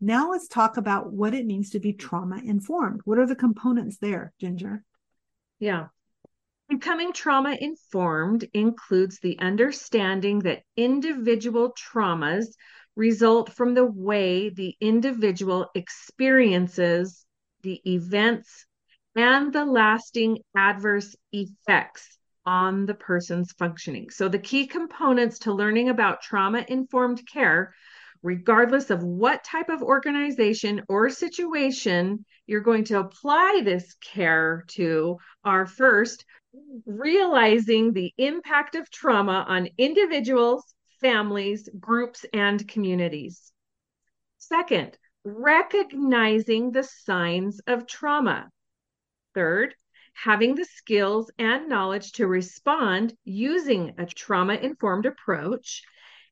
now 0.00 0.30
let's 0.30 0.46
talk 0.46 0.76
about 0.76 1.12
what 1.12 1.34
it 1.34 1.46
means 1.46 1.70
to 1.70 1.80
be 1.80 1.92
trauma 1.92 2.40
informed. 2.44 3.00
What 3.04 3.18
are 3.18 3.26
the 3.26 3.34
components 3.34 3.98
there, 3.98 4.32
Ginger? 4.40 4.84
Yeah. 5.58 5.86
Becoming 6.68 7.14
trauma 7.14 7.56
informed 7.58 8.46
includes 8.52 9.20
the 9.20 9.38
understanding 9.38 10.40
that 10.40 10.64
individual 10.76 11.72
traumas 11.72 12.46
result 12.94 13.54
from 13.54 13.72
the 13.72 13.86
way 13.86 14.50
the 14.50 14.76
individual 14.78 15.70
experiences 15.74 17.24
the 17.62 17.80
events 17.90 18.66
and 19.16 19.52
the 19.52 19.64
lasting 19.64 20.38
adverse 20.54 21.16
effects 21.32 22.18
on 22.44 22.84
the 22.84 22.94
person's 22.94 23.52
functioning. 23.52 24.10
So, 24.10 24.28
the 24.28 24.38
key 24.38 24.66
components 24.66 25.38
to 25.40 25.54
learning 25.54 25.88
about 25.88 26.20
trauma 26.20 26.64
informed 26.68 27.26
care, 27.26 27.74
regardless 28.22 28.90
of 28.90 29.02
what 29.02 29.42
type 29.42 29.70
of 29.70 29.82
organization 29.82 30.82
or 30.88 31.08
situation 31.08 32.24
you're 32.46 32.60
going 32.60 32.84
to 32.84 32.98
apply 32.98 33.62
this 33.64 33.94
care 33.94 34.64
to, 34.68 35.18
are 35.44 35.66
first 35.66 36.24
realizing 36.86 37.92
the 37.92 38.12
impact 38.18 38.74
of 38.74 38.90
trauma 38.90 39.44
on 39.48 39.68
individuals, 39.78 40.64
families, 41.00 41.68
groups, 41.78 42.24
and 42.32 42.66
communities. 42.68 43.52
Second, 44.38 44.96
recognizing 45.24 46.72
the 46.72 46.82
signs 46.82 47.60
of 47.66 47.86
trauma. 47.86 48.48
Third, 49.34 49.74
having 50.14 50.54
the 50.54 50.64
skills 50.64 51.30
and 51.38 51.68
knowledge 51.68 52.12
to 52.12 52.26
respond 52.26 53.14
using 53.24 53.94
a 53.98 54.06
trauma 54.06 54.54
informed 54.54 55.06
approach. 55.06 55.82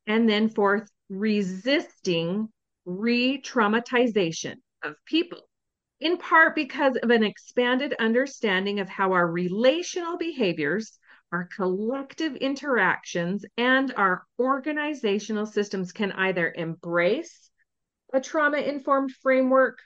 And 0.06 0.28
then 0.28 0.49
fourth, 0.49 0.90
resisting 1.09 2.49
re 2.85 3.40
traumatization 3.40 4.56
of 4.83 4.97
people 5.04 5.49
in 6.00 6.19
part 6.19 6.55
because 6.55 6.97
of 6.97 7.11
an 7.11 7.25
expanded 7.25 7.95
understanding 7.99 8.81
of 8.81 8.88
how 8.88 9.12
our 9.12 9.26
relational 9.26 10.19
behaviors, 10.19 10.99
our 11.33 11.49
collective 11.57 12.37
interactions, 12.37 13.45
and 13.57 13.93
our 13.97 14.25
organizational 14.38 15.47
systems 15.47 15.93
can 15.93 16.12
either 16.12 16.53
embrace 16.57 17.50
a 18.12 18.21
trauma 18.21 18.59
informed 18.59 19.12
framework 19.23 19.79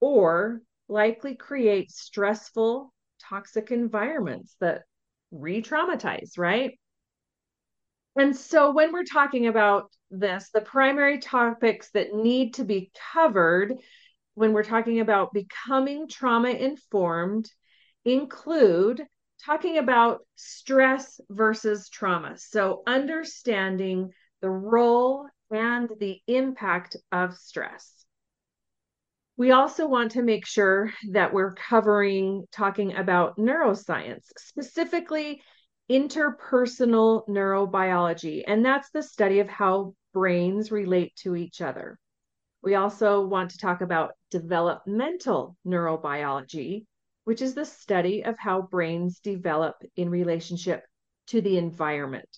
or 0.00 0.62
likely 0.88 1.34
create 1.34 1.90
stressful, 1.90 2.92
toxic 3.20 3.70
environments 3.70 4.56
that 4.60 4.82
re 5.30 5.62
traumatize, 5.62 6.38
right? 6.38 6.78
And 8.16 8.34
so, 8.34 8.72
when 8.72 8.92
we're 8.92 9.04
talking 9.04 9.46
about 9.46 9.92
this, 10.10 10.50
the 10.52 10.60
primary 10.60 11.18
topics 11.18 11.90
that 11.90 12.14
need 12.14 12.54
to 12.54 12.64
be 12.64 12.90
covered 13.12 13.74
when 14.38 14.52
we're 14.52 14.62
talking 14.62 15.00
about 15.00 15.32
becoming 15.32 16.06
trauma 16.06 16.50
informed 16.50 17.50
include 18.04 19.04
talking 19.44 19.78
about 19.78 20.20
stress 20.36 21.20
versus 21.28 21.88
trauma. 21.88 22.38
So, 22.38 22.82
understanding 22.86 24.12
the 24.40 24.50
role 24.50 25.26
and 25.50 25.90
the 25.98 26.20
impact 26.28 26.96
of 27.10 27.34
stress. 27.34 28.04
We 29.36 29.50
also 29.50 29.88
want 29.88 30.12
to 30.12 30.22
make 30.22 30.46
sure 30.46 30.92
that 31.10 31.32
we're 31.32 31.54
covering 31.54 32.46
talking 32.52 32.94
about 32.94 33.38
neuroscience, 33.38 34.26
specifically 34.36 35.42
interpersonal 35.90 37.26
neurobiology, 37.28 38.44
and 38.46 38.64
that's 38.64 38.90
the 38.90 39.02
study 39.02 39.40
of 39.40 39.48
how 39.48 39.94
brains 40.12 40.70
relate 40.70 41.16
to 41.22 41.34
each 41.34 41.60
other. 41.60 41.98
We 42.62 42.74
also 42.74 43.24
want 43.26 43.50
to 43.50 43.58
talk 43.58 43.80
about 43.80 44.14
developmental 44.30 45.56
neurobiology, 45.66 46.86
which 47.24 47.40
is 47.40 47.54
the 47.54 47.64
study 47.64 48.24
of 48.24 48.38
how 48.38 48.62
brains 48.62 49.20
develop 49.20 49.76
in 49.96 50.10
relationship 50.10 50.84
to 51.28 51.40
the 51.40 51.58
environment. 51.58 52.28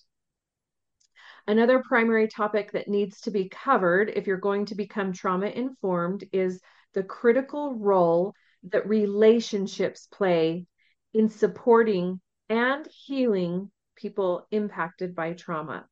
Another 1.47 1.81
primary 1.81 2.27
topic 2.27 2.71
that 2.73 2.87
needs 2.87 3.21
to 3.21 3.31
be 3.31 3.49
covered 3.49 4.09
if 4.09 4.27
you're 4.27 4.37
going 4.37 4.65
to 4.67 4.75
become 4.75 5.11
trauma 5.11 5.47
informed 5.47 6.23
is 6.31 6.61
the 6.93 7.03
critical 7.03 7.73
role 7.75 8.33
that 8.63 8.87
relationships 8.87 10.07
play 10.11 10.67
in 11.13 11.29
supporting 11.29 12.21
and 12.47 12.87
healing 12.87 13.71
people 13.95 14.45
impacted 14.51 15.15
by 15.15 15.33
trauma. 15.33 15.87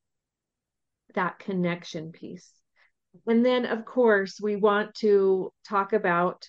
That 1.16 1.40
connection 1.40 2.12
piece. 2.12 2.59
And 3.28 3.46
then, 3.46 3.66
of 3.66 3.86
course, 3.86 4.40
we 4.42 4.56
want 4.56 4.96
to 4.96 5.52
talk 5.68 5.94
about 5.94 6.48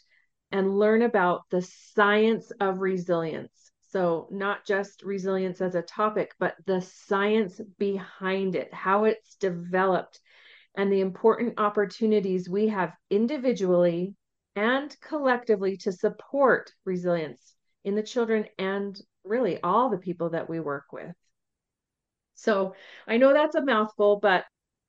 and 0.52 0.78
learn 0.78 1.02
about 1.02 1.42
the 1.50 1.62
science 1.62 2.50
of 2.60 2.80
resilience. 2.80 3.70
So, 3.90 4.28
not 4.30 4.64
just 4.64 5.02
resilience 5.02 5.60
as 5.60 5.74
a 5.74 5.82
topic, 5.82 6.32
but 6.38 6.54
the 6.66 6.80
science 6.80 7.60
behind 7.78 8.54
it, 8.54 8.72
how 8.72 9.04
it's 9.04 9.34
developed, 9.36 10.20
and 10.76 10.92
the 10.92 11.00
important 11.00 11.58
opportunities 11.58 12.48
we 12.48 12.68
have 12.68 12.94
individually 13.10 14.14
and 14.54 14.96
collectively 15.00 15.76
to 15.78 15.92
support 15.92 16.72
resilience 16.84 17.54
in 17.84 17.94
the 17.96 18.02
children 18.02 18.46
and 18.58 19.00
really 19.24 19.60
all 19.62 19.90
the 19.90 19.98
people 19.98 20.30
that 20.30 20.48
we 20.48 20.60
work 20.60 20.92
with. 20.92 21.14
So, 22.34 22.74
I 23.06 23.16
know 23.16 23.32
that's 23.32 23.56
a 23.56 23.64
mouthful, 23.64 24.20
but 24.20 24.44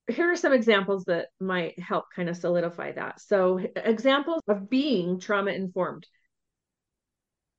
here 0.07 0.31
are 0.31 0.35
some 0.35 0.53
examples 0.53 1.05
that 1.05 1.27
might 1.39 1.79
help 1.79 2.05
kind 2.15 2.29
of 2.29 2.37
solidify 2.37 2.93
that. 2.93 3.21
So, 3.21 3.59
examples 3.75 4.41
of 4.47 4.69
being 4.69 5.19
trauma 5.19 5.51
informed. 5.51 6.07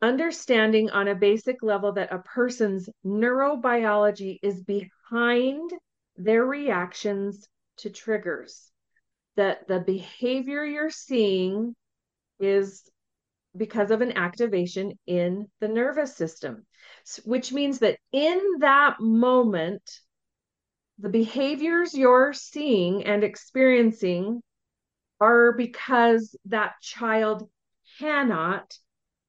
Understanding 0.00 0.90
on 0.90 1.08
a 1.08 1.14
basic 1.14 1.62
level 1.62 1.92
that 1.92 2.12
a 2.12 2.18
person's 2.18 2.88
neurobiology 3.06 4.38
is 4.42 4.60
behind 4.62 5.70
their 6.16 6.44
reactions 6.44 7.46
to 7.78 7.90
triggers, 7.90 8.70
that 9.36 9.68
the 9.68 9.80
behavior 9.80 10.64
you're 10.64 10.90
seeing 10.90 11.74
is 12.40 12.82
because 13.56 13.90
of 13.90 14.00
an 14.00 14.16
activation 14.16 14.98
in 15.06 15.46
the 15.60 15.68
nervous 15.68 16.16
system, 16.16 16.66
which 17.24 17.52
means 17.52 17.78
that 17.80 17.98
in 18.12 18.40
that 18.60 18.96
moment, 19.00 19.82
the 20.98 21.08
behaviors 21.08 21.94
you're 21.94 22.32
seeing 22.32 23.04
and 23.04 23.24
experiencing 23.24 24.42
are 25.20 25.52
because 25.52 26.36
that 26.46 26.74
child 26.80 27.48
cannot 27.98 28.76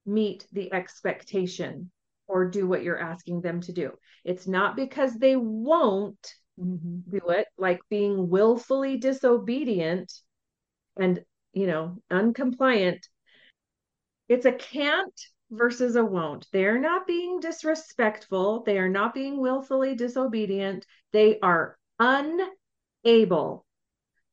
meet 0.06 0.46
the 0.52 0.72
expectation 0.72 1.90
or 2.26 2.48
do 2.48 2.66
what 2.66 2.82
you're 2.82 3.00
asking 3.00 3.40
them 3.40 3.60
to 3.62 3.72
do. 3.72 3.92
It's 4.24 4.46
not 4.46 4.76
because 4.76 5.14
they 5.14 5.36
won't 5.36 6.34
mm-hmm. 6.58 7.10
do 7.10 7.28
it, 7.28 7.46
like 7.58 7.80
being 7.88 8.28
willfully 8.28 8.96
disobedient 8.96 10.12
and, 10.98 11.22
you 11.52 11.66
know, 11.66 11.98
uncompliant. 12.10 13.06
It's 14.28 14.46
a 14.46 14.52
can't 14.52 15.20
versus 15.56 15.96
a 15.96 16.04
won't. 16.04 16.46
They 16.52 16.64
are 16.66 16.78
not 16.78 17.06
being 17.06 17.40
disrespectful. 17.40 18.62
They 18.64 18.78
are 18.78 18.88
not 18.88 19.14
being 19.14 19.40
willfully 19.40 19.94
disobedient. 19.94 20.86
They 21.12 21.38
are 21.40 21.78
unable 21.98 23.64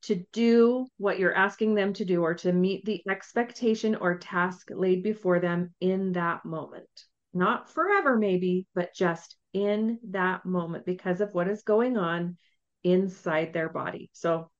to 0.02 0.24
do 0.32 0.86
what 0.98 1.18
you're 1.18 1.34
asking 1.34 1.74
them 1.74 1.92
to 1.94 2.04
do 2.04 2.22
or 2.22 2.34
to 2.34 2.52
meet 2.52 2.84
the 2.84 3.02
expectation 3.08 3.94
or 3.94 4.18
task 4.18 4.68
laid 4.70 5.02
before 5.02 5.38
them 5.38 5.72
in 5.80 6.12
that 6.12 6.44
moment. 6.44 6.88
Not 7.32 7.70
forever, 7.70 8.18
maybe, 8.18 8.66
but 8.74 8.94
just 8.94 9.36
in 9.52 9.98
that 10.10 10.44
moment 10.44 10.84
because 10.84 11.20
of 11.20 11.32
what 11.32 11.48
is 11.48 11.62
going 11.62 11.96
on 11.96 12.36
inside 12.82 13.52
their 13.52 13.68
body. 13.68 14.10
So 14.12 14.50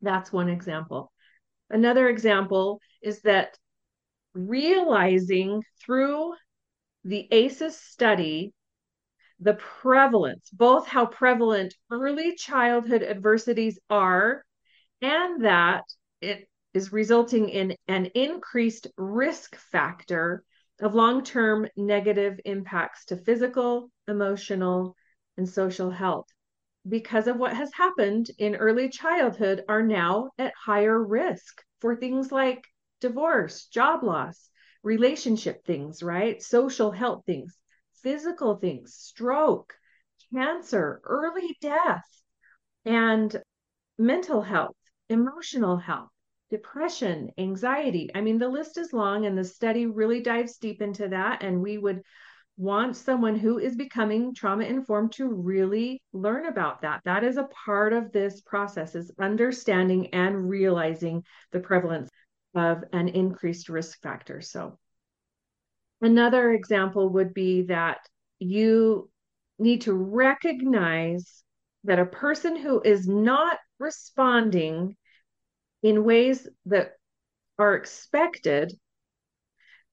that's 0.00 0.32
one 0.32 0.48
example. 0.48 1.12
Another 1.68 2.08
example 2.08 2.80
is 3.02 3.20
that 3.22 3.56
realizing 4.34 5.62
through 5.84 6.34
the 7.04 7.26
ACEs 7.30 7.78
study 7.78 8.52
the 9.40 9.54
prevalence, 9.54 10.50
both 10.50 10.86
how 10.86 11.06
prevalent 11.06 11.74
early 11.90 12.34
childhood 12.34 13.02
adversities 13.02 13.78
are, 13.88 14.44
and 15.00 15.44
that 15.44 15.84
it 16.20 16.48
is 16.74 16.92
resulting 16.92 17.48
in 17.48 17.74
an 17.88 18.06
increased 18.14 18.86
risk 18.96 19.56
factor 19.56 20.44
of 20.80 20.94
long 20.94 21.24
term 21.24 21.66
negative 21.76 22.38
impacts 22.44 23.06
to 23.06 23.16
physical, 23.16 23.90
emotional, 24.08 24.94
and 25.36 25.48
social 25.48 25.90
health. 25.90 26.26
Because 26.88 27.26
of 27.26 27.36
what 27.36 27.56
has 27.56 27.72
happened 27.72 28.30
in 28.38 28.56
early 28.56 28.88
childhood, 28.88 29.64
are 29.68 29.82
now 29.82 30.30
at 30.38 30.52
higher 30.54 31.02
risk 31.02 31.62
for 31.80 31.96
things 31.96 32.30
like 32.30 32.62
divorce, 33.00 33.66
job 33.66 34.02
loss, 34.02 34.50
relationship 34.82 35.64
things, 35.64 36.02
right? 36.02 36.42
Social 36.42 36.90
health 36.90 37.24
things, 37.26 37.56
physical 38.02 38.56
things, 38.56 38.94
stroke, 38.94 39.74
cancer, 40.32 41.00
early 41.04 41.56
death, 41.60 42.04
and 42.84 43.42
mental 43.98 44.42
health, 44.42 44.76
emotional 45.08 45.76
health, 45.76 46.10
depression, 46.50 47.30
anxiety. 47.38 48.10
I 48.14 48.20
mean, 48.20 48.38
the 48.38 48.48
list 48.48 48.78
is 48.78 48.92
long, 48.92 49.26
and 49.26 49.36
the 49.36 49.44
study 49.44 49.86
really 49.86 50.22
dives 50.22 50.56
deep 50.56 50.82
into 50.82 51.08
that. 51.08 51.42
And 51.42 51.62
we 51.62 51.78
would 51.78 52.02
want 52.56 52.94
someone 52.94 53.36
who 53.36 53.58
is 53.58 53.74
becoming 53.74 54.34
trauma 54.34 54.64
informed 54.64 55.12
to 55.12 55.26
really 55.26 56.02
learn 56.12 56.44
about 56.44 56.82
that 56.82 57.00
that 57.06 57.24
is 57.24 57.38
a 57.38 57.48
part 57.64 57.94
of 57.94 58.12
this 58.12 58.42
process 58.42 58.94
is 58.94 59.10
understanding 59.18 60.08
and 60.08 60.46
realizing 60.46 61.24
the 61.52 61.60
prevalence 61.60 62.10
of 62.54 62.84
an 62.92 63.08
increased 63.08 63.68
risk 63.68 64.00
factor. 64.02 64.40
So, 64.40 64.78
another 66.00 66.52
example 66.52 67.10
would 67.10 67.34
be 67.34 67.62
that 67.62 67.98
you 68.38 69.10
need 69.58 69.82
to 69.82 69.92
recognize 69.92 71.42
that 71.84 71.98
a 71.98 72.06
person 72.06 72.56
who 72.56 72.80
is 72.82 73.06
not 73.06 73.58
responding 73.78 74.96
in 75.82 76.04
ways 76.04 76.46
that 76.66 76.92
are 77.58 77.74
expected 77.74 78.72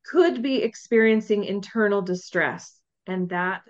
could 0.06 0.42
be 0.42 0.64
experiencing 0.64 1.44
internal 1.44 2.02
distress. 2.02 2.80
And 3.08 3.30
that 3.30 3.62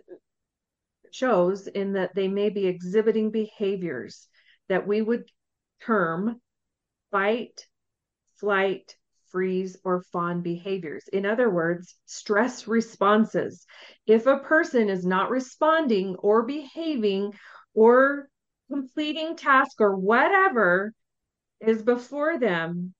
shows 1.11 1.67
in 1.67 1.93
that 1.93 2.13
they 2.15 2.27
may 2.27 2.49
be 2.49 2.67
exhibiting 2.67 3.31
behaviors 3.31 4.27
that 4.69 4.85
we 4.85 5.01
would 5.01 5.23
term 5.81 6.41
fight, 7.11 7.67
flight, 8.39 8.95
freeze, 9.31 9.77
or 9.83 10.01
fawn 10.11 10.41
behaviors. 10.41 11.07
In 11.09 11.25
other 11.25 11.49
words, 11.49 11.95
stress 12.05 12.67
responses. 12.67 13.65
If 14.05 14.25
a 14.25 14.39
person 14.39 14.89
is 14.89 15.05
not 15.05 15.29
responding 15.29 16.15
or 16.17 16.43
behaving 16.43 17.33
or 17.73 18.29
completing 18.69 19.35
task 19.35 19.79
or 19.79 19.95
whatever 19.95 20.93
is 21.59 21.81
before 21.81 22.37
them, 22.39 22.93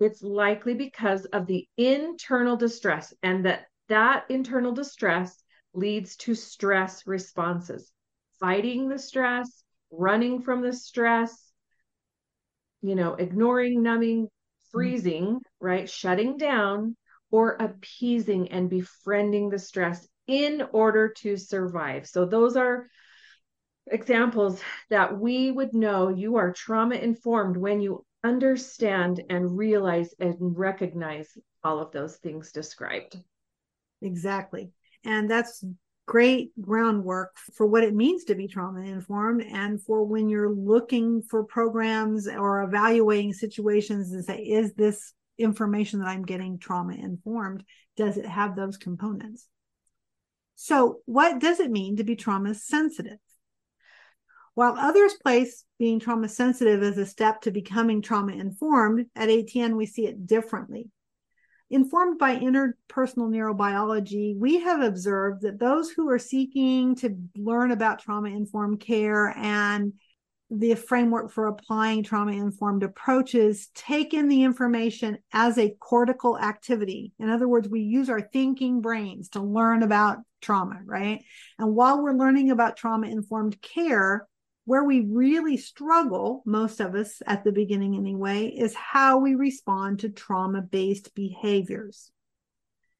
it's 0.00 0.22
likely 0.22 0.74
because 0.74 1.24
of 1.26 1.46
the 1.46 1.66
internal 1.76 2.56
distress 2.56 3.14
and 3.22 3.44
that 3.46 3.66
that 3.88 4.24
internal 4.28 4.72
distress 4.72 5.42
leads 5.74 6.16
to 6.16 6.34
stress 6.34 7.06
responses 7.06 7.90
fighting 8.40 8.88
the 8.88 8.98
stress 8.98 9.62
running 9.90 10.42
from 10.42 10.62
the 10.62 10.72
stress 10.72 11.52
you 12.82 12.94
know 12.94 13.14
ignoring 13.14 13.82
numbing 13.82 14.28
Mm-hmm. 14.74 14.94
freezing, 14.94 15.40
right? 15.60 15.88
Shutting 15.88 16.36
down 16.36 16.96
or 17.30 17.56
appeasing 17.60 18.50
and 18.52 18.68
befriending 18.68 19.48
the 19.50 19.58
stress 19.58 20.06
in 20.26 20.62
order 20.72 21.08
to 21.18 21.36
survive. 21.36 22.06
So, 22.06 22.24
those 22.26 22.56
are 22.56 22.88
examples 23.86 24.60
that 24.90 25.18
we 25.18 25.50
would 25.50 25.74
know 25.74 26.08
you 26.08 26.36
are 26.36 26.52
trauma 26.52 26.94
informed 26.94 27.56
when 27.56 27.80
you 27.80 28.04
understand 28.24 29.22
and 29.28 29.58
realize 29.58 30.14
and 30.18 30.36
recognize 30.56 31.36
all 31.64 31.80
of 31.80 31.90
those 31.92 32.16
things 32.16 32.52
described. 32.52 33.18
Exactly. 34.00 34.70
And 35.04 35.30
that's 35.30 35.64
great 36.06 36.50
groundwork 36.60 37.36
for 37.54 37.66
what 37.66 37.84
it 37.84 37.94
means 37.94 38.24
to 38.24 38.34
be 38.34 38.48
trauma 38.48 38.80
informed 38.80 39.42
and 39.42 39.80
for 39.82 40.04
when 40.04 40.28
you're 40.28 40.52
looking 40.52 41.22
for 41.22 41.44
programs 41.44 42.26
or 42.26 42.62
evaluating 42.62 43.32
situations 43.32 44.12
and 44.12 44.24
say, 44.24 44.38
is 44.38 44.74
this 44.74 45.12
information 45.38 46.00
that 46.00 46.08
I'm 46.08 46.24
getting 46.24 46.58
trauma 46.58 46.94
informed? 46.94 47.64
Does 47.96 48.16
it 48.16 48.26
have 48.26 48.56
those 48.56 48.76
components? 48.76 49.46
So, 50.54 51.00
what 51.06 51.38
does 51.40 51.60
it 51.60 51.70
mean 51.70 51.96
to 51.96 52.04
be 52.04 52.14
trauma 52.14 52.54
sensitive? 52.54 53.18
While 54.54 54.76
others 54.76 55.14
place 55.14 55.64
being 55.78 55.98
trauma 55.98 56.28
sensitive 56.28 56.82
as 56.82 56.98
a 56.98 57.06
step 57.06 57.40
to 57.42 57.50
becoming 57.50 58.02
trauma 58.02 58.32
informed, 58.32 59.06
at 59.16 59.28
ATN 59.28 59.76
we 59.76 59.86
see 59.86 60.06
it 60.06 60.26
differently. 60.26 60.90
Informed 61.72 62.18
by 62.18 62.36
interpersonal 62.36 63.30
neurobiology, 63.30 64.36
we 64.36 64.60
have 64.60 64.82
observed 64.82 65.40
that 65.40 65.58
those 65.58 65.90
who 65.90 66.10
are 66.10 66.18
seeking 66.18 66.94
to 66.96 67.16
learn 67.34 67.70
about 67.70 67.98
trauma 67.98 68.28
informed 68.28 68.78
care 68.78 69.34
and 69.38 69.94
the 70.50 70.74
framework 70.74 71.32
for 71.32 71.46
applying 71.46 72.02
trauma 72.02 72.32
informed 72.32 72.82
approaches 72.82 73.70
take 73.74 74.12
in 74.12 74.28
the 74.28 74.42
information 74.42 75.16
as 75.32 75.56
a 75.56 75.74
cortical 75.80 76.38
activity. 76.38 77.14
In 77.18 77.30
other 77.30 77.48
words, 77.48 77.70
we 77.70 77.80
use 77.80 78.10
our 78.10 78.20
thinking 78.20 78.82
brains 78.82 79.30
to 79.30 79.40
learn 79.40 79.82
about 79.82 80.18
trauma, 80.42 80.78
right? 80.84 81.24
And 81.58 81.74
while 81.74 82.02
we're 82.02 82.12
learning 82.12 82.50
about 82.50 82.76
trauma 82.76 83.06
informed 83.06 83.62
care, 83.62 84.28
where 84.64 84.84
we 84.84 85.00
really 85.00 85.56
struggle, 85.56 86.42
most 86.46 86.80
of 86.80 86.94
us 86.94 87.20
at 87.26 87.44
the 87.44 87.52
beginning 87.52 87.96
anyway, 87.96 88.46
is 88.46 88.74
how 88.74 89.18
we 89.18 89.34
respond 89.34 90.00
to 90.00 90.08
trauma 90.08 90.62
based 90.62 91.14
behaviors. 91.14 92.10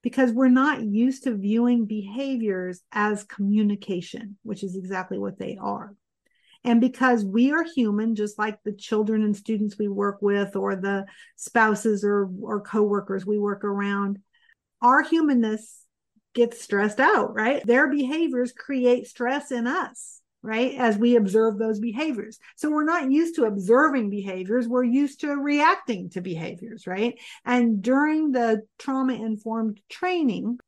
Because 0.02 0.32
we're 0.32 0.48
not 0.48 0.82
used 0.82 1.24
to 1.24 1.36
viewing 1.36 1.86
behaviors 1.86 2.82
as 2.90 3.22
communication, 3.22 4.36
which 4.42 4.64
is 4.64 4.74
exactly 4.76 5.18
what 5.18 5.38
they 5.38 5.56
are. 5.60 5.94
And 6.64 6.80
because 6.80 7.24
we 7.24 7.52
are 7.52 7.64
human, 7.64 8.14
just 8.14 8.38
like 8.38 8.58
the 8.62 8.72
children 8.72 9.22
and 9.22 9.36
students 9.36 9.78
we 9.78 9.88
work 9.88 10.18
with, 10.20 10.56
or 10.56 10.76
the 10.76 11.06
spouses 11.36 12.04
or, 12.04 12.28
or 12.40 12.60
coworkers 12.60 13.26
we 13.26 13.38
work 13.38 13.64
around, 13.64 14.18
our 14.80 15.02
humanness 15.02 15.84
gets 16.34 16.60
stressed 16.60 17.00
out, 17.00 17.34
right? 17.34 17.64
Their 17.66 17.90
behaviors 17.90 18.52
create 18.52 19.06
stress 19.06 19.52
in 19.52 19.66
us, 19.66 20.21
right? 20.42 20.74
As 20.74 20.98
we 20.98 21.16
observe 21.16 21.58
those 21.58 21.78
behaviors. 21.78 22.38
So 22.56 22.70
we're 22.70 22.84
not 22.84 23.10
used 23.10 23.36
to 23.36 23.44
observing 23.44 24.10
behaviors, 24.10 24.68
we're 24.68 24.84
used 24.84 25.20
to 25.20 25.36
reacting 25.36 26.10
to 26.10 26.20
behaviors, 26.20 26.86
right? 26.86 27.18
And 27.44 27.82
during 27.82 28.32
the 28.32 28.62
trauma 28.78 29.14
informed 29.14 29.80
training, 29.88 30.58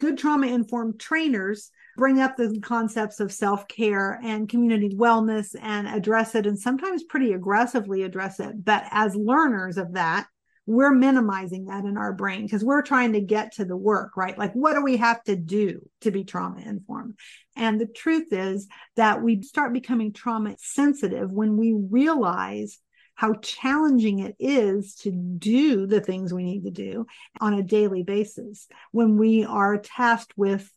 good 0.00 0.18
trauma 0.18 0.48
informed 0.48 0.98
trainers 1.00 1.70
bring 1.96 2.20
up 2.20 2.36
the 2.36 2.58
concepts 2.60 3.20
of 3.20 3.32
self 3.32 3.68
care 3.68 4.20
and 4.22 4.48
community 4.48 4.90
wellness 4.96 5.54
and 5.60 5.86
address 5.86 6.34
it, 6.34 6.46
and 6.46 6.58
sometimes 6.58 7.04
pretty 7.04 7.32
aggressively 7.32 8.02
address 8.02 8.40
it. 8.40 8.64
But 8.64 8.84
as 8.90 9.14
learners 9.14 9.78
of 9.78 9.92
that, 9.94 10.26
we're 10.66 10.92
minimizing 10.92 11.66
that 11.66 11.84
in 11.84 11.96
our 11.96 12.12
brain 12.12 12.42
because 12.42 12.64
we're 12.64 12.82
trying 12.82 13.12
to 13.12 13.20
get 13.20 13.54
to 13.54 13.64
the 13.64 13.76
work, 13.76 14.16
right? 14.16 14.36
Like, 14.38 14.52
what 14.54 14.74
do 14.74 14.82
we 14.82 14.96
have 14.96 15.22
to 15.24 15.36
do 15.36 15.88
to 16.00 16.10
be 16.10 16.24
trauma 16.24 16.60
informed? 16.60 17.18
And 17.56 17.80
the 17.80 17.86
truth 17.86 18.32
is 18.32 18.66
that 18.96 19.22
we 19.22 19.42
start 19.42 19.72
becoming 19.72 20.12
trauma 20.12 20.56
sensitive 20.58 21.30
when 21.32 21.56
we 21.56 21.74
realize 21.74 22.78
how 23.14 23.34
challenging 23.34 24.20
it 24.20 24.34
is 24.38 24.96
to 24.96 25.10
do 25.10 25.86
the 25.86 26.00
things 26.00 26.32
we 26.32 26.44
need 26.44 26.64
to 26.64 26.70
do 26.70 27.06
on 27.40 27.54
a 27.54 27.62
daily 27.62 28.02
basis 28.02 28.66
when 28.90 29.16
we 29.16 29.44
are 29.44 29.78
tasked 29.78 30.32
with 30.36 30.68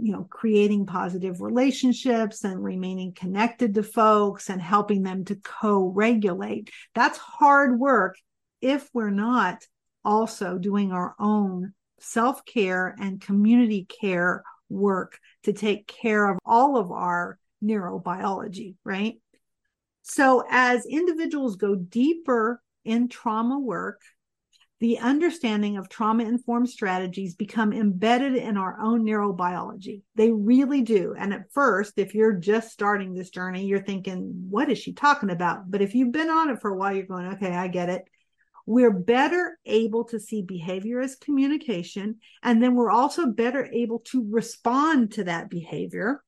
you 0.00 0.12
know 0.12 0.24
creating 0.30 0.86
positive 0.86 1.40
relationships 1.40 2.44
and 2.44 2.62
remaining 2.62 3.12
connected 3.12 3.74
to 3.74 3.82
folks 3.82 4.50
and 4.50 4.60
helping 4.60 5.02
them 5.02 5.24
to 5.24 5.34
co-regulate 5.36 6.70
that's 6.94 7.18
hard 7.18 7.80
work 7.80 8.16
if 8.60 8.88
we're 8.92 9.10
not 9.10 9.64
also 10.04 10.58
doing 10.58 10.92
our 10.92 11.14
own 11.18 11.72
self-care 12.00 12.94
and 13.00 13.20
community 13.20 13.86
care 14.00 14.42
work 14.68 15.18
to 15.42 15.52
take 15.52 15.86
care 15.86 16.28
of 16.28 16.38
all 16.44 16.76
of 16.76 16.90
our 16.92 17.38
neurobiology 17.64 18.76
right 18.84 19.14
so 20.02 20.44
as 20.48 20.86
individuals 20.86 21.56
go 21.56 21.74
deeper 21.74 22.62
in 22.84 23.08
trauma 23.08 23.58
work 23.58 24.00
the 24.80 24.98
understanding 24.98 25.76
of 25.76 25.88
trauma 25.88 26.24
informed 26.24 26.70
strategies 26.70 27.34
become 27.34 27.72
embedded 27.72 28.36
in 28.36 28.56
our 28.56 28.78
own 28.80 29.04
neurobiology. 29.04 30.02
They 30.14 30.30
really 30.30 30.82
do. 30.82 31.14
And 31.18 31.34
at 31.34 31.52
first, 31.52 31.94
if 31.96 32.14
you're 32.14 32.34
just 32.34 32.70
starting 32.70 33.12
this 33.12 33.30
journey, 33.30 33.66
you're 33.66 33.82
thinking, 33.82 34.46
what 34.48 34.70
is 34.70 34.78
she 34.78 34.92
talking 34.92 35.30
about? 35.30 35.68
But 35.68 35.82
if 35.82 35.94
you've 35.94 36.12
been 36.12 36.30
on 36.30 36.50
it 36.50 36.60
for 36.60 36.70
a 36.70 36.76
while, 36.76 36.94
you're 36.94 37.06
going, 37.06 37.26
okay, 37.34 37.52
I 37.52 37.66
get 37.66 37.88
it. 37.88 38.04
We're 38.68 38.92
better 38.92 39.58
able 39.64 40.04
to 40.04 40.20
see 40.20 40.42
behavior 40.42 41.00
as 41.00 41.16
communication. 41.16 42.16
And 42.42 42.62
then 42.62 42.74
we're 42.74 42.90
also 42.90 43.24
better 43.26 43.66
able 43.72 44.00
to 44.10 44.26
respond 44.28 45.12
to 45.12 45.24
that 45.24 45.48
behavior 45.48 46.22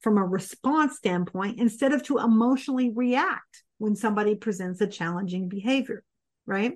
from 0.00 0.18
a 0.18 0.24
response 0.24 0.96
standpoint 0.96 1.60
instead 1.60 1.92
of 1.92 2.02
to 2.04 2.18
emotionally 2.18 2.90
react 2.92 3.62
when 3.78 3.94
somebody 3.94 4.34
presents 4.34 4.80
a 4.80 4.88
challenging 4.88 5.48
behavior, 5.48 6.02
right? 6.46 6.74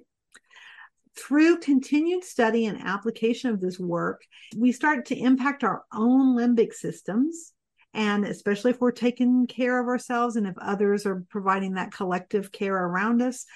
through 1.19 1.59
continued 1.59 2.23
study 2.23 2.67
and 2.67 2.81
application 2.81 3.51
of 3.51 3.61
this 3.61 3.77
work, 3.77 4.23
we 4.57 4.71
start 4.71 5.07
to 5.07 5.19
impact 5.19 5.65
our 5.65 5.83
own 5.93 6.37
limbic 6.37 6.73
systems. 6.73 7.55
And 7.93 8.25
especially 8.25 8.71
if 8.71 8.81
we're 8.81 8.93
taking 8.93 9.49
care 9.49 9.81
of 9.81 9.89
ourselves 9.89 10.37
and 10.37 10.47
if 10.47 10.55
others 10.61 11.07
are 11.07 11.25
providing 11.29 11.75
that 11.75 11.91
collective 11.91 12.53
care 12.53 12.77
around 12.77 13.21
us. 13.21 13.47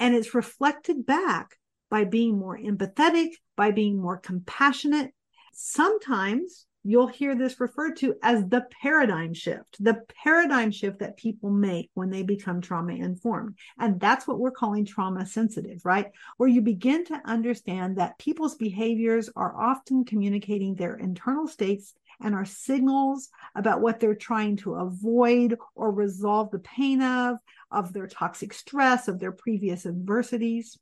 And 0.00 0.16
it's 0.16 0.34
reflected 0.34 1.06
back 1.06 1.56
by 1.90 2.04
being 2.04 2.38
more 2.38 2.58
empathetic, 2.58 3.34
by 3.56 3.70
being 3.70 4.00
more 4.00 4.16
compassionate. 4.16 5.12
Sometimes 5.52 6.66
you'll 6.82 7.06
hear 7.06 7.34
this 7.34 7.60
referred 7.60 7.96
to 7.96 8.14
as 8.22 8.46
the 8.48 8.64
paradigm 8.82 9.34
shift, 9.34 9.76
the 9.80 10.00
paradigm 10.24 10.70
shift 10.70 11.00
that 11.00 11.18
people 11.18 11.50
make 11.50 11.90
when 11.94 12.08
they 12.08 12.22
become 12.22 12.60
trauma 12.60 12.94
informed. 12.94 13.54
And 13.78 14.00
that's 14.00 14.26
what 14.26 14.38
we're 14.38 14.50
calling 14.50 14.86
trauma 14.86 15.26
sensitive, 15.26 15.84
right? 15.84 16.06
Where 16.38 16.48
you 16.48 16.62
begin 16.62 17.04
to 17.06 17.20
understand 17.26 17.98
that 17.98 18.18
people's 18.18 18.54
behaviors 18.54 19.28
are 19.36 19.54
often 19.60 20.04
communicating 20.04 20.74
their 20.74 20.96
internal 20.96 21.46
states 21.46 21.92
and 22.22 22.34
are 22.34 22.44
signals 22.44 23.28
about 23.54 23.80
what 23.80 24.00
they're 24.00 24.14
trying 24.14 24.56
to 24.58 24.74
avoid 24.74 25.56
or 25.74 25.90
resolve 25.90 26.50
the 26.50 26.58
pain 26.58 27.02
of, 27.02 27.36
of 27.70 27.92
their 27.92 28.06
toxic 28.06 28.52
stress, 28.52 29.08
of 29.08 29.18
their 29.18 29.32
previous 29.32 29.86
adversities. 29.86 30.76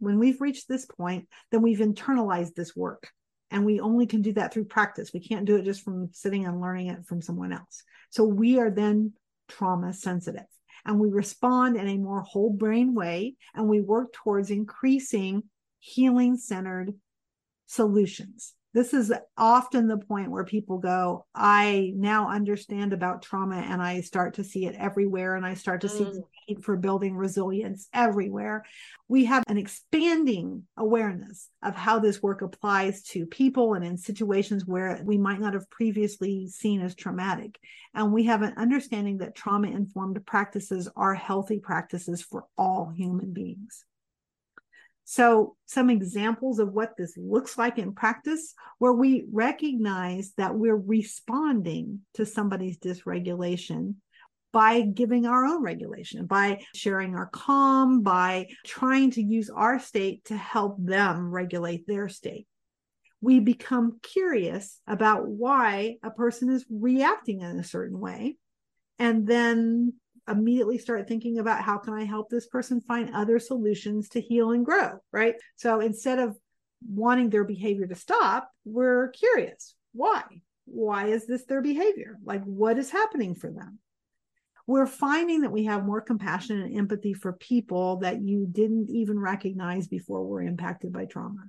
When 0.00 0.18
we've 0.18 0.40
reached 0.40 0.68
this 0.68 0.86
point, 0.86 1.28
then 1.50 1.62
we've 1.62 1.78
internalized 1.78 2.54
this 2.54 2.74
work 2.74 3.10
and 3.50 3.64
we 3.64 3.80
only 3.80 4.06
can 4.06 4.22
do 4.22 4.32
that 4.32 4.52
through 4.52 4.64
practice. 4.64 5.12
We 5.12 5.20
can't 5.20 5.44
do 5.44 5.56
it 5.56 5.64
just 5.64 5.84
from 5.84 6.08
sitting 6.12 6.46
and 6.46 6.60
learning 6.60 6.88
it 6.88 7.06
from 7.06 7.20
someone 7.20 7.52
else. 7.52 7.84
So 8.10 8.24
we 8.24 8.58
are 8.58 8.70
then 8.70 9.12
trauma 9.48 9.92
sensitive 9.92 10.46
and 10.84 10.98
we 10.98 11.10
respond 11.10 11.76
in 11.76 11.86
a 11.86 11.98
more 11.98 12.22
whole 12.22 12.50
brain 12.50 12.94
way 12.94 13.36
and 13.54 13.68
we 13.68 13.80
work 13.80 14.12
towards 14.12 14.50
increasing 14.50 15.44
healing 15.78 16.36
centered 16.36 16.94
solutions 17.66 18.54
this 18.74 18.94
is 18.94 19.12
often 19.36 19.86
the 19.86 19.98
point 19.98 20.30
where 20.30 20.44
people 20.44 20.78
go 20.78 21.24
i 21.34 21.92
now 21.94 22.28
understand 22.30 22.92
about 22.92 23.22
trauma 23.22 23.56
and 23.56 23.82
i 23.82 24.00
start 24.00 24.34
to 24.34 24.44
see 24.44 24.66
it 24.66 24.74
everywhere 24.76 25.36
and 25.36 25.44
i 25.44 25.54
start 25.54 25.80
to 25.80 25.86
mm. 25.86 25.98
see 25.98 26.04
the 26.04 26.22
need 26.48 26.64
for 26.64 26.76
building 26.76 27.16
resilience 27.16 27.88
everywhere. 27.92 28.64
We 29.08 29.24
have 29.26 29.44
an 29.46 29.58
expanding 29.58 30.64
awareness 30.76 31.48
of 31.62 31.74
how 31.74 31.98
this 31.98 32.22
work 32.22 32.42
applies 32.42 33.02
to 33.02 33.26
people 33.26 33.74
and 33.74 33.84
in 33.84 33.96
situations 33.96 34.66
where 34.66 35.00
we 35.04 35.18
might 35.18 35.40
not 35.40 35.54
have 35.54 35.70
previously 35.70 36.48
seen 36.48 36.80
as 36.80 36.94
traumatic. 36.94 37.58
And 37.94 38.12
we 38.12 38.24
have 38.24 38.42
an 38.42 38.54
understanding 38.56 39.18
that 39.18 39.34
trauma 39.34 39.68
informed 39.68 40.24
practices 40.26 40.88
are 40.96 41.14
healthy 41.14 41.58
practices 41.58 42.22
for 42.22 42.44
all 42.56 42.92
human 42.94 43.32
beings 43.32 43.84
so, 45.04 45.56
some 45.66 45.90
examples 45.90 46.58
of 46.58 46.72
what 46.72 46.96
this 46.96 47.16
looks 47.16 47.58
like 47.58 47.78
in 47.78 47.92
practice, 47.92 48.54
where 48.78 48.92
we 48.92 49.24
recognize 49.32 50.32
that 50.36 50.54
we're 50.54 50.76
responding 50.76 52.00
to 52.14 52.24
somebody's 52.24 52.78
dysregulation 52.78 53.96
by 54.52 54.82
giving 54.82 55.26
our 55.26 55.44
own 55.44 55.62
regulation, 55.62 56.26
by 56.26 56.64
sharing 56.74 57.16
our 57.16 57.26
calm, 57.26 58.02
by 58.02 58.46
trying 58.64 59.10
to 59.12 59.22
use 59.22 59.50
our 59.50 59.78
state 59.78 60.24
to 60.26 60.36
help 60.36 60.76
them 60.78 61.30
regulate 61.30 61.86
their 61.86 62.08
state. 62.08 62.46
We 63.20 63.40
become 63.40 63.98
curious 64.02 64.80
about 64.86 65.26
why 65.26 65.96
a 66.02 66.10
person 66.10 66.50
is 66.50 66.66
reacting 66.70 67.40
in 67.40 67.58
a 67.58 67.64
certain 67.64 67.98
way. 67.98 68.36
And 68.98 69.26
then 69.26 69.94
immediately 70.28 70.78
start 70.78 71.08
thinking 71.08 71.38
about 71.38 71.62
how 71.62 71.78
can 71.78 71.94
I 71.94 72.04
help 72.04 72.28
this 72.30 72.46
person 72.46 72.80
find 72.80 73.14
other 73.14 73.38
solutions 73.38 74.08
to 74.10 74.20
heal 74.20 74.52
and 74.52 74.64
grow, 74.64 74.98
right? 75.12 75.34
So 75.56 75.80
instead 75.80 76.18
of 76.18 76.36
wanting 76.88 77.30
their 77.30 77.44
behavior 77.44 77.86
to 77.86 77.94
stop, 77.94 78.50
we're 78.64 79.08
curious. 79.08 79.74
Why? 79.92 80.22
Why 80.64 81.08
is 81.08 81.26
this 81.26 81.44
their 81.44 81.62
behavior? 81.62 82.18
Like 82.24 82.42
what 82.44 82.78
is 82.78 82.90
happening 82.90 83.34
for 83.34 83.50
them? 83.50 83.78
We're 84.66 84.86
finding 84.86 85.40
that 85.40 85.52
we 85.52 85.64
have 85.64 85.84
more 85.84 86.00
compassion 86.00 86.60
and 86.60 86.76
empathy 86.76 87.14
for 87.14 87.32
people 87.32 87.96
that 87.98 88.22
you 88.22 88.46
didn't 88.50 88.90
even 88.90 89.18
recognize 89.18 89.88
before 89.88 90.24
were 90.24 90.42
impacted 90.42 90.92
by 90.92 91.06
trauma. 91.06 91.48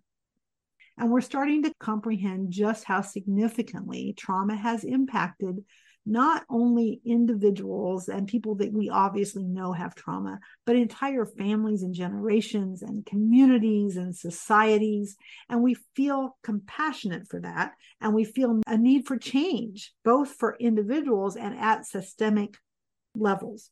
And 0.97 1.11
we're 1.11 1.21
starting 1.21 1.63
to 1.63 1.73
comprehend 1.79 2.51
just 2.51 2.83
how 2.83 3.01
significantly 3.01 4.13
trauma 4.17 4.55
has 4.55 4.83
impacted 4.83 5.63
not 6.05 6.43
only 6.49 7.01
individuals 7.05 8.09
and 8.09 8.27
people 8.27 8.55
that 8.55 8.73
we 8.73 8.89
obviously 8.89 9.43
know 9.43 9.71
have 9.71 9.95
trauma, 9.95 10.39
but 10.65 10.75
entire 10.75 11.25
families 11.25 11.83
and 11.83 11.93
generations 11.93 12.81
and 12.81 13.05
communities 13.05 13.95
and 13.95 14.15
societies. 14.15 15.15
And 15.49 15.61
we 15.61 15.75
feel 15.95 16.37
compassionate 16.43 17.27
for 17.29 17.39
that. 17.41 17.71
And 18.01 18.13
we 18.13 18.25
feel 18.25 18.59
a 18.67 18.77
need 18.77 19.07
for 19.07 19.17
change, 19.17 19.93
both 20.03 20.33
for 20.33 20.57
individuals 20.59 21.37
and 21.37 21.57
at 21.57 21.85
systemic 21.85 22.57
levels. 23.15 23.69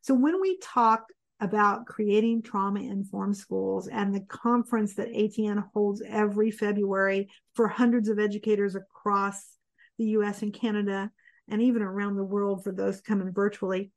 So 0.00 0.14
when 0.14 0.40
we 0.40 0.58
talk 0.58 1.04
about 1.40 1.86
creating 1.86 2.42
trauma 2.42 2.80
informed 2.80 3.36
schools 3.36 3.88
and 3.88 4.14
the 4.14 4.24
conference 4.28 4.94
that 4.94 5.08
ATN 5.08 5.64
holds 5.72 6.02
every 6.08 6.50
February 6.50 7.28
for 7.54 7.68
hundreds 7.68 8.08
of 8.08 8.18
educators 8.18 8.74
across 8.74 9.56
the 9.98 10.06
US 10.06 10.42
and 10.42 10.52
Canada 10.52 11.10
and 11.48 11.62
even 11.62 11.82
around 11.82 12.16
the 12.16 12.24
world 12.24 12.64
for 12.64 12.72
those 12.72 13.00
coming 13.00 13.32
virtually. 13.32 13.90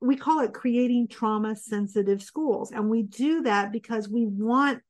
We 0.00 0.16
call 0.16 0.40
it 0.40 0.54
creating 0.54 1.08
trauma 1.08 1.56
sensitive 1.56 2.22
schools. 2.22 2.70
And 2.72 2.88
we 2.88 3.02
do 3.02 3.42
that 3.42 3.72
because 3.72 4.08
we 4.08 4.26
want 4.26 4.80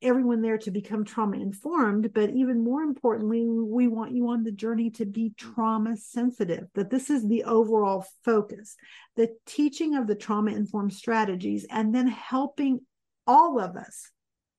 everyone 0.00 0.42
there 0.42 0.58
to 0.58 0.70
become 0.70 1.04
trauma 1.04 1.36
informed, 1.38 2.12
but 2.14 2.30
even 2.30 2.62
more 2.62 2.82
importantly, 2.82 3.44
we 3.46 3.88
want 3.88 4.12
you 4.12 4.28
on 4.28 4.44
the 4.44 4.52
journey 4.52 4.90
to 4.90 5.04
be 5.04 5.32
trauma 5.36 5.96
sensitive, 5.96 6.68
that 6.74 6.88
this 6.88 7.10
is 7.10 7.26
the 7.26 7.44
overall 7.44 8.06
focus, 8.24 8.76
the 9.16 9.28
teaching 9.44 9.96
of 9.96 10.06
the 10.06 10.14
trauma 10.14 10.52
informed 10.52 10.92
strategies, 10.92 11.66
and 11.70 11.94
then 11.94 12.06
helping 12.06 12.80
all 13.26 13.58
of 13.58 13.76
us 13.76 14.10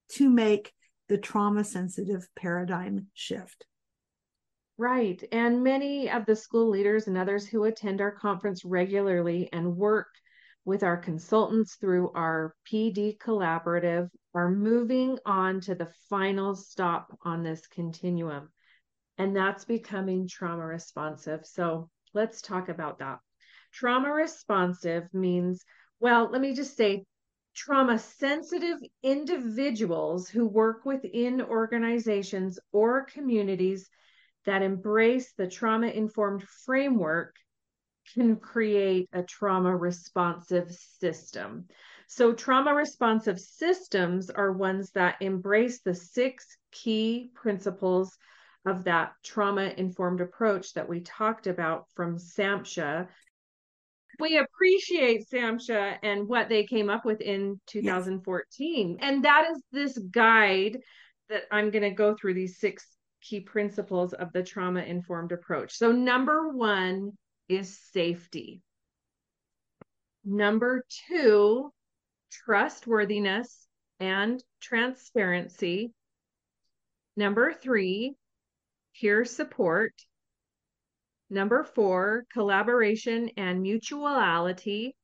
to 0.10 0.30
make 0.30 0.74
the 1.08 1.18
trauma 1.18 1.64
sensitive 1.64 2.28
paradigm 2.36 3.08
shift. 3.14 3.66
Right. 4.80 5.22
And 5.34 5.62
many 5.62 6.10
of 6.10 6.26
the 6.26 6.38
school 6.38 6.70
leaders 6.70 7.08
and 7.08 7.18
others 7.18 7.46
who 7.46 7.66
attend 7.66 8.00
our 8.00 8.14
conference 8.14 8.64
regularly 8.64 9.50
and 9.52 9.76
work 9.76 10.08
with 10.64 10.84
our 10.84 10.96
consultants 10.96 11.76
through 11.76 12.14
our 12.14 12.56
PD 12.66 13.18
collaborative 13.18 14.08
are 14.34 14.50
moving 14.50 15.20
on 15.26 15.60
to 15.60 15.76
the 15.76 15.92
final 16.10 16.56
stop 16.56 17.14
on 17.24 17.44
this 17.44 17.68
continuum. 17.68 18.54
And 19.18 19.36
that's 19.36 19.66
becoming 19.66 20.30
trauma 20.30 20.66
responsive. 20.66 21.46
So 21.46 21.90
let's 22.14 22.42
talk 22.42 22.70
about 22.70 23.00
that. 23.00 23.20
Trauma 23.74 24.10
responsive 24.10 25.14
means, 25.14 25.62
well, 26.00 26.30
let 26.32 26.40
me 26.40 26.56
just 26.56 26.78
say, 26.78 27.04
trauma 27.54 28.00
sensitive 28.00 28.78
individuals 29.04 30.30
who 30.30 30.48
work 30.48 30.86
within 30.86 31.42
organizations 31.42 32.60
or 32.72 33.04
communities 33.04 33.90
that 34.50 34.64
embrace 34.64 35.32
the 35.38 35.48
trauma 35.48 35.86
informed 35.86 36.42
framework 36.66 37.36
can 38.16 38.36
create 38.36 39.08
a 39.14 39.22
trauma 39.22 39.78
responsive 39.78 40.72
system. 40.72 41.68
So, 42.08 42.34
trauma 42.34 42.74
responsive 42.74 43.40
systems 43.40 44.32
are 44.32 44.52
ones 44.52 44.90
that 44.96 45.22
embrace 45.22 45.82
the 45.82 45.94
six 45.94 46.58
key 46.72 47.30
principles 47.36 48.18
of 48.66 48.86
that 48.86 49.12
trauma 49.24 49.72
informed 49.78 50.20
approach 50.20 50.74
that 50.74 50.90
we 50.90 51.02
talked 51.02 51.46
about 51.46 51.86
from 51.96 52.18
SAMHSA. 52.18 53.08
We 54.20 54.40
appreciate 54.40 55.30
SAMHSA 55.32 55.98
and 56.02 56.28
what 56.28 56.50
they 56.50 56.64
came 56.64 56.90
up 56.90 57.06
with 57.06 57.22
in 57.22 57.62
2014. 57.68 58.90
Yes. 58.90 58.98
And 59.00 59.26
that 59.26 59.52
is 59.52 59.62
this 59.72 59.96
guide 59.96 60.80
that 61.30 61.44
I'm 61.52 61.70
going 61.70 61.84
to 61.84 61.92
go 61.92 62.16
through 62.16 62.34
these 62.34 62.60
six 62.60 62.88
key 63.22 63.40
principles 63.42 64.14
of 64.14 64.32
the 64.34 64.44
trauma 64.44 64.82
informed 64.82 65.32
approach. 65.32 65.76
So, 65.76 65.92
number 65.92 66.50
one 66.50 67.18
is 67.48 67.80
safety. 67.92 68.62
Number 70.24 70.86
two, 71.08 71.72
trustworthiness 72.32 73.68
and 74.00 74.44
transparency. 74.62 75.92
Number 77.16 77.54
three, 77.54 78.16
peer 78.96 79.26
support. 79.26 79.94
Number 81.30 81.64
four, 81.64 82.26
collaboration 82.34 83.32
and 83.38 83.62
mutuality. 83.62 84.96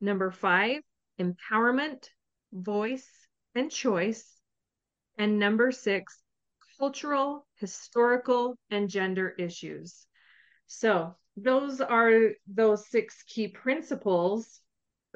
Number 0.00 0.30
five, 0.30 0.82
empowerment, 1.20 2.08
voice, 2.52 3.08
and 3.54 3.70
choice. 3.70 4.28
And 5.18 5.38
number 5.38 5.70
six, 5.72 6.21
cultural, 6.82 7.46
historical, 7.60 8.56
and 8.68 8.90
gender 8.90 9.32
issues. 9.38 10.04
So 10.66 11.14
those 11.36 11.80
are 11.80 12.30
those 12.48 12.88
six 12.88 13.22
key 13.22 13.46
principles 13.46 14.60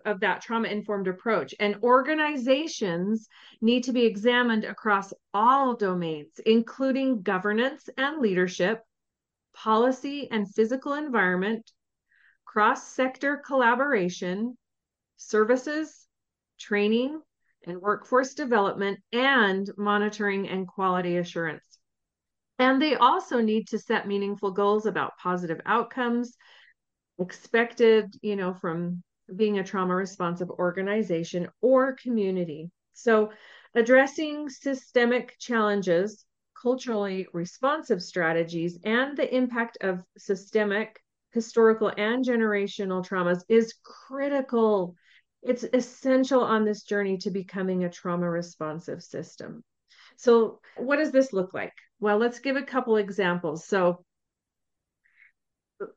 of 0.04 0.20
that 0.20 0.42
trauma 0.42 0.68
informed 0.68 1.08
approach. 1.08 1.56
And 1.58 1.82
organizations 1.82 3.26
need 3.60 3.82
to 3.84 3.92
be 3.92 4.04
examined 4.06 4.62
across 4.62 5.12
all 5.34 5.74
domains, 5.74 6.38
including 6.46 7.22
governance 7.22 7.88
and 7.98 8.20
leadership, 8.20 8.84
policy 9.52 10.28
and 10.30 10.48
physical 10.48 10.92
environment, 10.92 11.68
cross 12.44 12.92
sector 12.92 13.42
collaboration, 13.44 14.56
services, 15.16 16.06
training, 16.60 17.20
and 17.66 17.80
workforce 17.80 18.34
development, 18.34 19.00
and 19.12 19.70
monitoring 19.76 20.48
and 20.48 20.66
quality 20.66 21.16
assurance. 21.16 21.78
And 22.58 22.80
they 22.80 22.94
also 22.94 23.40
need 23.40 23.68
to 23.68 23.78
set 23.78 24.08
meaningful 24.08 24.52
goals 24.52 24.86
about 24.86 25.18
positive 25.22 25.60
outcomes 25.66 26.36
expected, 27.18 28.14
you 28.22 28.36
know, 28.36 28.54
from 28.54 29.02
being 29.34 29.58
a 29.58 29.64
trauma 29.64 29.94
responsive 29.94 30.50
organization 30.50 31.48
or 31.60 31.94
community. 31.94 32.70
So, 32.92 33.32
addressing 33.74 34.48
systemic 34.48 35.36
challenges, 35.38 36.24
culturally 36.60 37.26
responsive 37.32 38.02
strategies, 38.02 38.78
and 38.84 39.16
the 39.16 39.34
impact 39.34 39.78
of 39.80 40.02
systemic, 40.16 41.00
historical, 41.32 41.92
and 41.96 42.24
generational 42.24 43.06
traumas 43.06 43.42
is 43.48 43.74
critical. 43.82 44.94
It's 45.42 45.64
essential 45.64 46.42
on 46.42 46.64
this 46.64 46.82
journey 46.82 47.18
to 47.18 47.30
becoming 47.30 47.84
a 47.84 47.90
trauma 47.90 48.28
responsive 48.28 49.02
system. 49.02 49.62
So, 50.16 50.60
what 50.76 50.96
does 50.96 51.12
this 51.12 51.32
look 51.32 51.54
like? 51.54 51.72
Well, 52.00 52.18
let's 52.18 52.40
give 52.40 52.56
a 52.56 52.62
couple 52.62 52.96
examples. 52.96 53.66
So, 53.66 54.04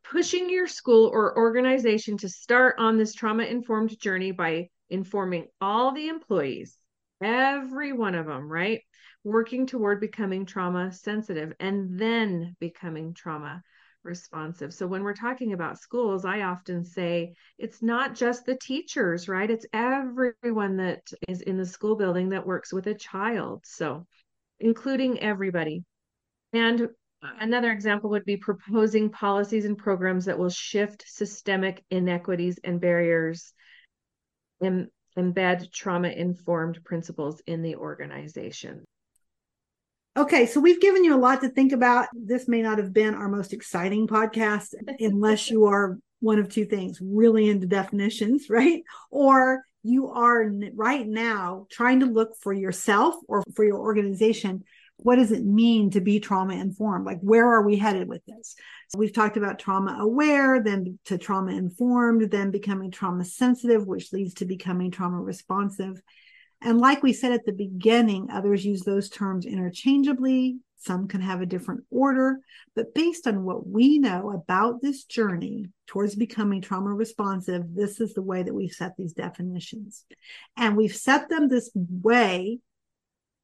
pushing 0.04 0.49
your 0.49 0.67
school 0.67 1.08
or 1.08 1.38
organization 1.38 2.17
to 2.17 2.30
start 2.30 2.75
on 2.80 2.97
this 2.97 3.13
trauma 3.13 3.43
informed 3.43 3.97
journey 3.99 4.32
by 4.32 4.69
informing 4.89 5.47
all 5.62 5.93
the 5.93 6.08
employees, 6.08 6.78
every 7.21 7.93
one 7.93 8.15
of 8.15 8.25
them, 8.25 8.52
right? 8.52 8.82
Working 9.23 9.65
toward 9.65 10.02
becoming 10.02 10.45
trauma 10.45 10.91
sensitive 10.91 11.54
and 11.60 11.99
then 11.99 12.56
becoming 12.60 13.13
trauma 13.13 13.63
responsive. 14.03 14.73
So 14.73 14.88
when 14.88 15.03
we're 15.03 15.13
talking 15.13 15.53
about 15.53 15.79
schools, 15.79 16.25
I 16.25 16.41
often 16.41 16.83
say 16.85 17.33
it's 17.57 17.81
not 17.81 18.15
just 18.15 18.45
the 18.45 18.55
teachers, 18.55 19.27
right? 19.27 19.49
It's 19.49 19.65
everyone 19.73 20.77
that 20.77 21.01
is 21.27 21.41
in 21.41 21.57
the 21.57 21.65
school 21.65 21.95
building 21.95 22.29
that 22.29 22.45
works 22.45 22.71
with 22.73 22.88
a 22.88 22.93
child. 22.93 23.63
So 23.65 24.05
including 24.59 25.19
everybody. 25.19 25.83
And 26.53 26.89
another 27.21 27.71
example 27.71 28.09
would 28.12 28.25
be 28.25 28.38
proposing 28.38 29.09
policies 29.09 29.65
and 29.65 29.77
programs 29.77 30.25
that 30.25 30.39
will 30.39 30.49
shift 30.49 31.03
systemic 31.07 31.83
inequities 31.89 32.59
and 32.63 32.81
barriers 32.81 33.53
and 34.62 34.88
embed 35.17 35.71
trauma 35.71 36.09
informed 36.09 36.83
principles 36.83 37.41
in 37.45 37.62
the 37.62 37.75
organization. 37.75 38.85
Okay, 40.19 40.47
so 40.47 40.60
we've 40.60 40.82
given 40.82 41.05
you 41.05 41.15
a 41.15 41.17
lot 41.17 41.39
to 41.39 41.47
think 41.47 41.71
about. 41.71 42.10
This 42.12 42.45
may 42.49 42.62
not 42.62 42.77
have 42.77 42.91
been 42.91 43.15
our 43.15 43.29
most 43.29 43.53
exciting 43.53 44.05
podcast 44.05 44.73
unless 44.99 45.49
you 45.49 45.67
are 45.67 45.97
one 46.19 46.39
of 46.39 46.49
two 46.49 46.65
things 46.65 46.99
really 47.01 47.47
into 47.47 47.67
definitions, 47.67 48.49
right? 48.49 48.84
Or 49.12 49.63
you 49.82 50.10
are 50.10 50.51
right 50.73 51.08
now 51.08 51.67
trying 51.71 52.01
to 52.01 52.05
look 52.05 52.32
for 52.41 52.51
yourself 52.51 53.15
or 53.29 53.45
for 53.55 53.63
your 53.63 53.79
organization 53.79 54.65
what 55.01 55.15
does 55.15 55.32
it 55.32 55.45
mean 55.45 55.89
to 55.89 56.01
be 56.01 56.19
trauma 56.19 56.53
informed 56.53 57.05
like 57.05 57.21
where 57.21 57.47
are 57.47 57.62
we 57.62 57.77
headed 57.77 58.10
with 58.10 58.21
this 58.25 58.55
so 58.89 58.99
we've 58.99 59.13
talked 59.13 59.38
about 59.38 59.58
trauma 59.58 59.95
aware 60.01 60.62
then 60.62 60.99
to 61.05 61.17
trauma 61.17 61.53
informed 61.53 62.29
then 62.29 62.51
becoming 62.51 62.91
trauma 62.91 63.23
sensitive 63.23 63.88
which 63.88 64.12
leads 64.12 64.34
to 64.34 64.43
becoming 64.43 64.91
trauma 64.91 65.21
responsive 65.21 66.01
and 66.61 66.79
like 66.79 67.03
we 67.03 67.13
said 67.13 67.31
at 67.31 67.45
the 67.45 67.51
beginning 67.51 68.29
others 68.31 68.65
use 68.65 68.81
those 68.81 69.09
terms 69.09 69.45
interchangeably 69.45 70.57
some 70.79 71.07
can 71.07 71.21
have 71.21 71.41
a 71.41 71.45
different 71.45 71.83
order, 71.91 72.39
but 72.73 72.93
based 72.95 73.27
on 73.27 73.43
what 73.43 73.67
we 73.67 73.99
know 73.99 74.31
about 74.31 74.81
this 74.81 75.03
journey 75.03 75.65
towards 75.87 76.15
becoming 76.15 76.61
trauma 76.61 76.93
responsive, 76.93 77.63
this 77.75 77.99
is 77.99 78.13
the 78.13 78.21
way 78.21 78.43
that 78.43 78.53
we've 78.53 78.71
set 78.71 78.95
these 78.95 79.13
definitions. 79.13 80.05
And 80.55 80.77
we've 80.77 80.95
set 80.95 81.29
them 81.29 81.49
this 81.49 81.69
way 81.75 82.59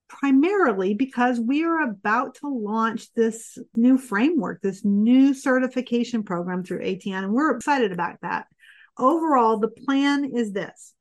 primarily 0.07 0.93
because 0.93 1.39
we 1.39 1.65
are 1.65 1.81
about 1.81 2.35
to 2.35 2.47
launch 2.47 3.13
this 3.15 3.57
new 3.75 3.97
framework, 3.97 4.61
this 4.61 4.85
new 4.85 5.33
certification 5.33 6.23
program 6.23 6.63
through 6.63 6.83
ATN, 6.83 7.25
and 7.25 7.33
we're 7.33 7.55
excited 7.55 7.91
about 7.91 8.21
that. 8.21 8.47
Overall, 8.97 9.57
the 9.57 9.67
plan 9.67 10.31
is 10.33 10.53
this 10.53 10.94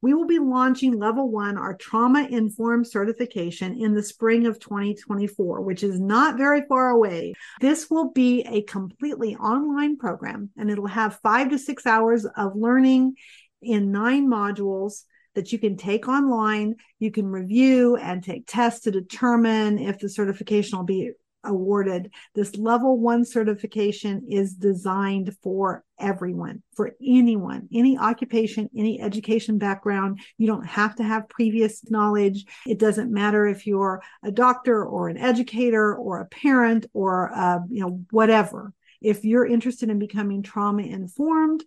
We 0.00 0.14
will 0.14 0.26
be 0.26 0.38
launching 0.38 0.96
level 0.98 1.28
one, 1.28 1.58
our 1.58 1.74
trauma 1.74 2.28
informed 2.30 2.86
certification 2.86 3.80
in 3.80 3.94
the 3.94 4.02
spring 4.02 4.46
of 4.46 4.60
2024, 4.60 5.60
which 5.62 5.82
is 5.82 5.98
not 5.98 6.38
very 6.38 6.62
far 6.68 6.90
away. 6.90 7.34
This 7.60 7.90
will 7.90 8.12
be 8.12 8.42
a 8.42 8.62
completely 8.62 9.34
online 9.34 9.96
program 9.96 10.50
and 10.56 10.70
it'll 10.70 10.86
have 10.86 11.18
five 11.22 11.50
to 11.50 11.58
six 11.58 11.84
hours 11.84 12.24
of 12.36 12.54
learning 12.54 13.16
in 13.60 13.90
nine 13.90 14.28
modules 14.28 15.02
that 15.34 15.52
you 15.52 15.58
can 15.58 15.76
take 15.76 16.08
online. 16.08 16.76
You 17.00 17.10
can 17.10 17.26
review 17.26 17.96
and 17.96 18.22
take 18.22 18.44
tests 18.46 18.82
to 18.82 18.90
determine 18.90 19.78
if 19.78 19.98
the 19.98 20.08
certification 20.08 20.78
will 20.78 20.84
be 20.84 21.12
awarded. 21.44 22.10
This 22.34 22.56
level 22.56 22.98
one 22.98 23.24
certification 23.24 24.26
is 24.28 24.54
designed 24.54 25.34
for 25.42 25.84
everyone, 25.98 26.62
for 26.74 26.94
anyone, 27.04 27.68
any 27.72 27.98
occupation, 27.98 28.68
any 28.76 29.00
education 29.00 29.58
background. 29.58 30.20
You 30.36 30.46
don't 30.46 30.66
have 30.66 30.96
to 30.96 31.02
have 31.02 31.28
previous 31.28 31.88
knowledge. 31.90 32.44
It 32.66 32.78
doesn't 32.78 33.12
matter 33.12 33.46
if 33.46 33.66
you're 33.66 34.02
a 34.22 34.30
doctor 34.30 34.84
or 34.84 35.08
an 35.08 35.16
educator 35.16 35.94
or 35.94 36.20
a 36.20 36.26
parent 36.26 36.86
or, 36.92 37.32
uh, 37.34 37.60
you 37.68 37.80
know, 37.80 38.04
whatever. 38.10 38.72
If 39.00 39.24
you're 39.24 39.46
interested 39.46 39.90
in 39.90 39.98
becoming 39.98 40.42
trauma 40.42 40.82
informed, 40.82 41.64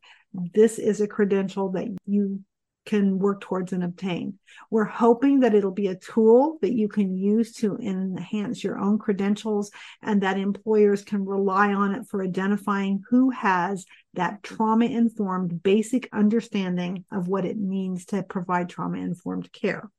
this 0.53 0.79
is 0.79 1.01
a 1.01 1.07
credential 1.07 1.71
that 1.71 1.87
you 2.05 2.41
can 2.85 3.19
work 3.19 3.41
towards 3.41 3.73
and 3.73 3.83
obtain. 3.83 4.39
We're 4.69 4.85
hoping 4.85 5.41
that 5.41 5.53
it'll 5.53 5.71
be 5.71 5.87
a 5.87 5.95
tool 5.95 6.57
that 6.61 6.73
you 6.73 6.87
can 6.87 7.15
use 7.15 7.53
to 7.55 7.77
enhance 7.77 8.63
your 8.63 8.79
own 8.79 8.97
credentials 8.97 9.71
and 10.01 10.21
that 10.21 10.37
employers 10.37 11.03
can 11.03 11.25
rely 11.25 11.73
on 11.73 11.93
it 11.93 12.07
for 12.07 12.23
identifying 12.23 13.03
who 13.09 13.29
has 13.29 13.85
that 14.13 14.43
trauma 14.43 14.85
informed 14.85 15.61
basic 15.61 16.09
understanding 16.11 17.05
of 17.11 17.27
what 17.27 17.45
it 17.45 17.57
means 17.57 18.05
to 18.05 18.23
provide 18.23 18.69
trauma 18.69 18.97
informed 18.97 19.51
care. 19.51 19.89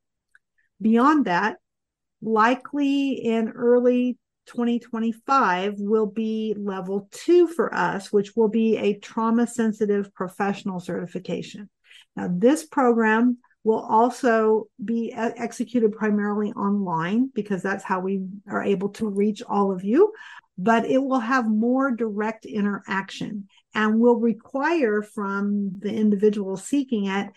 Beyond 0.81 1.27
that, 1.27 1.59
likely 2.21 3.13
in 3.13 3.51
early 3.51 4.19
2025 4.47 5.75
will 5.79 6.07
be 6.07 6.55
level 6.59 7.09
two 7.13 7.47
for 7.47 7.73
us, 7.73 8.13
which 8.13 8.35
will 8.35 8.49
be 8.49 8.77
a 8.77 8.99
trauma 8.99 9.47
sensitive 9.47 10.13
professional 10.15 10.81
certification. 10.81 11.71
Now, 12.17 12.29
this 12.31 12.65
program 12.65 13.39
will 13.65 13.81
also 13.81 14.69
be 14.85 15.13
executed 15.13 15.93
primarily 15.93 16.53
online 16.53 17.31
because 17.35 17.63
that's 17.63 17.85
how 17.85 18.01
we 18.01 18.27
are 18.49 18.63
able 18.63 18.89
to 18.91 19.09
reach 19.09 19.43
all 19.47 19.71
of 19.71 19.85
you, 19.85 20.13
but 20.59 20.85
it 20.85 20.99
will 20.99 21.21
have 21.21 21.47
more 21.49 21.93
direct 21.93 22.45
interaction 22.45 23.49
and 23.75 24.01
will 24.01 24.19
require 24.19 25.01
from 25.03 25.73
the 25.79 25.93
individual 25.93 26.57
seeking 26.57 27.07
it 27.07 27.31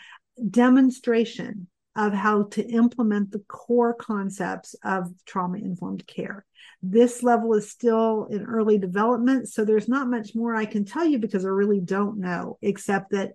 demonstration 0.49 1.67
of 1.95 2.11
how 2.11 2.43
to 2.43 2.65
implement 2.65 3.31
the 3.31 3.39
core 3.47 3.93
concepts 3.93 4.75
of 4.83 5.09
trauma 5.25 5.59
informed 5.59 6.05
care. 6.07 6.45
This 6.81 7.23
level 7.23 7.53
is 7.53 7.71
still 7.71 8.27
in 8.29 8.43
early 8.43 8.77
development, 8.77 9.47
so 9.47 9.63
there's 9.63 9.87
not 9.87 10.09
much 10.09 10.35
more 10.35 10.53
I 10.55 10.65
can 10.65 10.83
tell 10.83 11.05
you 11.05 11.19
because 11.19 11.45
I 11.45 11.49
really 11.49 11.79
don't 11.79 12.19
know, 12.19 12.57
except 12.61 13.11
that 13.11 13.33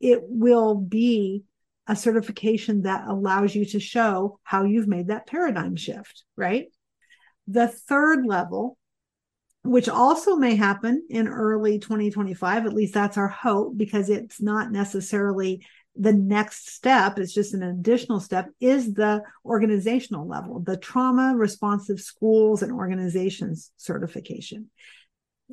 it 0.00 0.20
will 0.22 0.74
be 0.74 1.44
a 1.86 1.96
certification 1.96 2.82
that 2.82 3.08
allows 3.08 3.54
you 3.54 3.64
to 3.64 3.80
show 3.80 4.38
how 4.44 4.64
you've 4.64 4.88
made 4.88 5.08
that 5.08 5.26
paradigm 5.26 5.76
shift, 5.76 6.24
right? 6.36 6.66
The 7.48 7.68
third 7.68 8.24
level, 8.24 8.78
which 9.64 9.88
also 9.88 10.36
may 10.36 10.54
happen 10.54 11.06
in 11.10 11.28
early 11.28 11.78
2025, 11.78 12.66
at 12.66 12.72
least 12.72 12.94
that's 12.94 13.16
our 13.16 13.28
hope, 13.28 13.76
because 13.76 14.10
it's 14.10 14.40
not 14.40 14.70
necessarily 14.70 15.64
the 15.94 16.12
next 16.12 16.70
step, 16.74 17.18
it's 17.18 17.34
just 17.34 17.52
an 17.52 17.62
additional 17.62 18.18
step, 18.18 18.48
is 18.60 18.94
the 18.94 19.22
organizational 19.44 20.26
level, 20.26 20.60
the 20.60 20.76
trauma 20.76 21.34
responsive 21.36 22.00
schools 22.00 22.62
and 22.62 22.72
organizations 22.72 23.72
certification 23.76 24.70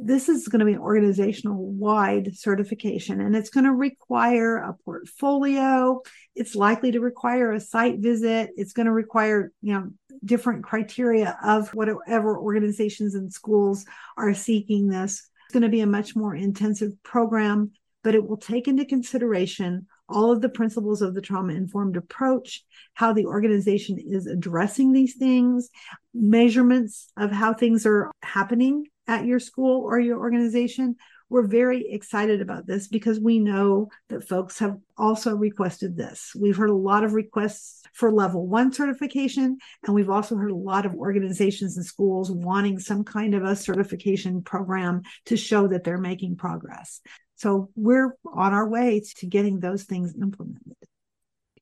this 0.01 0.29
is 0.29 0.47
going 0.47 0.59
to 0.59 0.65
be 0.65 0.73
an 0.73 0.79
organizational 0.79 1.71
wide 1.71 2.35
certification 2.35 3.19
and 3.21 3.35
it's 3.35 3.49
going 3.49 3.65
to 3.65 3.73
require 3.73 4.57
a 4.57 4.75
portfolio. 4.85 6.01
It's 6.35 6.55
likely 6.55 6.91
to 6.91 6.99
require 6.99 7.51
a 7.51 7.59
site 7.59 7.99
visit. 7.99 8.51
It's 8.55 8.73
going 8.73 8.85
to 8.85 8.91
require 8.91 9.51
you 9.61 9.73
know 9.73 9.89
different 10.23 10.63
criteria 10.63 11.37
of 11.43 11.69
whatever 11.73 12.37
organizations 12.37 13.15
and 13.15 13.31
schools 13.31 13.85
are 14.17 14.33
seeking 14.33 14.87
this. 14.87 15.29
It's 15.45 15.53
going 15.53 15.63
to 15.63 15.69
be 15.69 15.81
a 15.81 15.87
much 15.87 16.15
more 16.15 16.35
intensive 16.35 16.91
program 17.03 17.71
but 18.03 18.15
it 18.15 18.27
will 18.27 18.37
take 18.37 18.67
into 18.67 18.85
consideration 18.85 19.85
all 20.07 20.31
of 20.31 20.41
the 20.41 20.49
principles 20.49 21.01
of 21.01 21.13
the 21.13 21.21
trauma 21.21 21.53
informed 21.53 21.97
approach, 21.97 22.63
how 22.93 23.13
the 23.13 23.25
organization 23.25 23.99
is 23.99 24.25
addressing 24.25 24.91
these 24.91 25.15
things, 25.15 25.69
measurements 26.13 27.11
of 27.17 27.31
how 27.31 27.53
things 27.53 27.85
are 27.85 28.11
happening 28.23 28.85
at 29.09 29.25
your 29.25 29.39
school 29.39 29.81
or 29.81 29.99
your 29.99 30.19
organization. 30.19 30.95
We're 31.29 31.47
very 31.47 31.89
excited 31.89 32.41
about 32.41 32.67
this 32.67 32.87
because 32.87 33.19
we 33.19 33.39
know 33.39 33.89
that 34.09 34.27
folks 34.27 34.59
have 34.59 34.77
also 34.97 35.35
requested 35.35 35.97
this. 35.97 36.31
We've 36.39 36.55
heard 36.55 36.69
a 36.69 36.75
lot 36.75 37.03
of 37.03 37.13
requests 37.13 37.81
for 37.93 38.11
level 38.11 38.47
one 38.47 38.71
certification, 38.71 39.57
and 39.83 39.95
we've 39.95 40.09
also 40.09 40.35
heard 40.35 40.51
a 40.51 40.55
lot 40.55 40.85
of 40.85 40.93
organizations 40.93 41.75
and 41.75 41.85
schools 41.85 42.31
wanting 42.31 42.79
some 42.79 43.03
kind 43.03 43.33
of 43.33 43.43
a 43.43 43.55
certification 43.55 44.43
program 44.43 45.01
to 45.25 45.35
show 45.35 45.67
that 45.67 45.83
they're 45.83 45.97
making 45.97 46.35
progress. 46.35 47.01
So 47.35 47.69
we're 47.75 48.15
on 48.31 48.53
our 48.53 48.69
way 48.69 49.01
to 49.17 49.25
getting 49.25 49.59
those 49.59 49.83
things 49.83 50.13
implemented. 50.15 50.75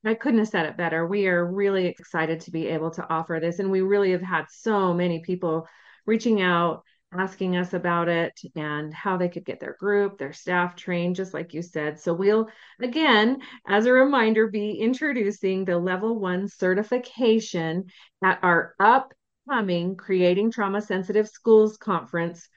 I 0.06 0.16
couldn't 0.16 0.40
have 0.40 0.48
said 0.50 0.66
it 0.66 0.78
better. 0.78 1.06
We 1.06 1.28
are 1.28 1.46
really 1.46 1.88
excited 1.88 2.42
to 2.42 2.52
be 2.52 2.68
able 2.68 2.92
to 2.92 3.08
offer 3.10 3.40
this. 3.42 3.60
And 3.60 3.72
we 3.72 3.82
really 3.82 4.12
have 4.12 4.22
had 4.22 4.46
so 4.50 4.94
many 4.94 5.22
people 5.22 5.68
reaching 6.06 6.42
out 6.42 6.84
asking 7.14 7.56
us 7.56 7.74
about 7.74 8.10
it 8.10 8.40
and 8.56 8.94
how 8.94 9.18
they 9.18 9.30
could 9.30 9.46
get 9.46 9.60
their 9.60 9.76
group, 9.80 10.18
their 10.18 10.34
staff 10.34 10.76
trained, 10.76 11.16
just 11.16 11.34
like 11.34 11.54
you 11.54 11.62
said. 11.62 12.00
So, 12.00 12.14
we'll 12.14 12.50
again, 12.82 13.40
as 13.68 13.86
a 13.86 13.94
reminder, 13.94 14.48
be 14.48 14.72
introducing 14.72 15.66
the 15.66 15.78
level 15.78 16.20
one 16.20 16.48
certification 16.48 17.86
at 18.24 18.40
our 18.44 18.76
upcoming 18.80 19.96
Creating 19.96 20.52
Trauma 20.52 20.82
Sensitive 20.82 21.28
Schools 21.28 21.78
conference 21.78 22.48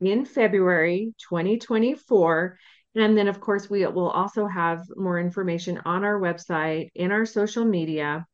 in 0.00 0.24
February 0.24 1.14
2024. 1.28 2.58
And 2.96 3.16
then, 3.18 3.26
of 3.26 3.40
course, 3.40 3.68
we 3.68 3.86
will 3.86 4.10
also 4.10 4.46
have 4.46 4.84
more 4.94 5.18
information 5.18 5.80
on 5.84 6.04
our 6.04 6.20
website, 6.20 6.90
in 6.94 7.10
our 7.10 7.26
social 7.26 7.64
media 7.64 8.26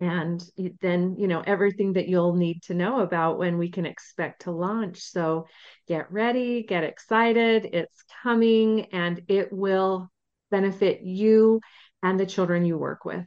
and 0.00 0.44
then 0.80 1.16
you 1.18 1.26
know 1.26 1.42
everything 1.46 1.92
that 1.94 2.08
you'll 2.08 2.34
need 2.34 2.62
to 2.62 2.74
know 2.74 3.00
about 3.00 3.38
when 3.38 3.58
we 3.58 3.68
can 3.70 3.84
expect 3.84 4.42
to 4.42 4.50
launch 4.50 5.00
so 5.00 5.46
get 5.88 6.10
ready 6.12 6.62
get 6.62 6.84
excited 6.84 7.68
it's 7.72 8.04
coming 8.22 8.86
and 8.92 9.22
it 9.28 9.52
will 9.52 10.10
benefit 10.50 11.00
you 11.02 11.60
and 12.02 12.18
the 12.18 12.26
children 12.26 12.64
you 12.64 12.78
work 12.78 13.04
with 13.04 13.24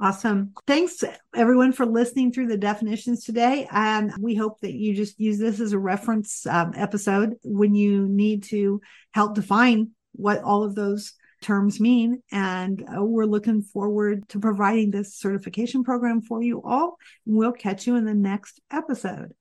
Awesome. 0.00 0.52
Thanks 0.64 1.02
everyone 1.34 1.72
for 1.72 1.84
listening 1.84 2.32
through 2.32 2.46
the 2.46 2.56
definitions 2.56 3.24
today. 3.24 3.66
And 3.72 4.12
we 4.20 4.36
hope 4.36 4.60
that 4.60 4.72
you 4.72 4.94
just 4.94 5.18
use 5.18 5.40
this 5.40 5.58
as 5.58 5.72
a 5.72 5.78
reference 5.78 6.46
um, 6.46 6.72
episode 6.76 7.34
when 7.42 7.74
you 7.74 8.06
need 8.06 8.44
to 8.44 8.80
help 9.10 9.34
define 9.34 9.90
what 10.12 10.40
all 10.44 10.62
of 10.62 10.76
those 10.76 11.14
terms 11.40 11.80
mean. 11.80 12.22
And 12.30 12.82
uh, 12.82 13.04
we're 13.04 13.24
looking 13.24 13.62
forward 13.62 14.28
to 14.30 14.40
providing 14.40 14.90
this 14.90 15.14
certification 15.14 15.84
program 15.84 16.22
for 16.22 16.42
you 16.42 16.62
all. 16.62 16.96
We'll 17.26 17.52
catch 17.52 17.86
you 17.86 17.96
in 17.96 18.04
the 18.04 18.14
next 18.14 18.60
episode. 18.70 19.32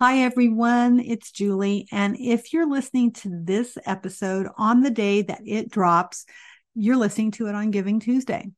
Hi, 0.00 0.18
everyone. 0.18 1.00
It's 1.00 1.30
Julie. 1.30 1.86
And 1.92 2.16
if 2.18 2.52
you're 2.52 2.68
listening 2.68 3.12
to 3.12 3.30
this 3.44 3.78
episode 3.86 4.48
on 4.58 4.80
the 4.80 4.90
day 4.90 5.22
that 5.22 5.42
it 5.46 5.70
drops, 5.70 6.26
you're 6.74 6.96
listening 6.96 7.30
to 7.32 7.46
it 7.46 7.54
on 7.54 7.70
Giving 7.70 8.00
Tuesday. 8.00 8.50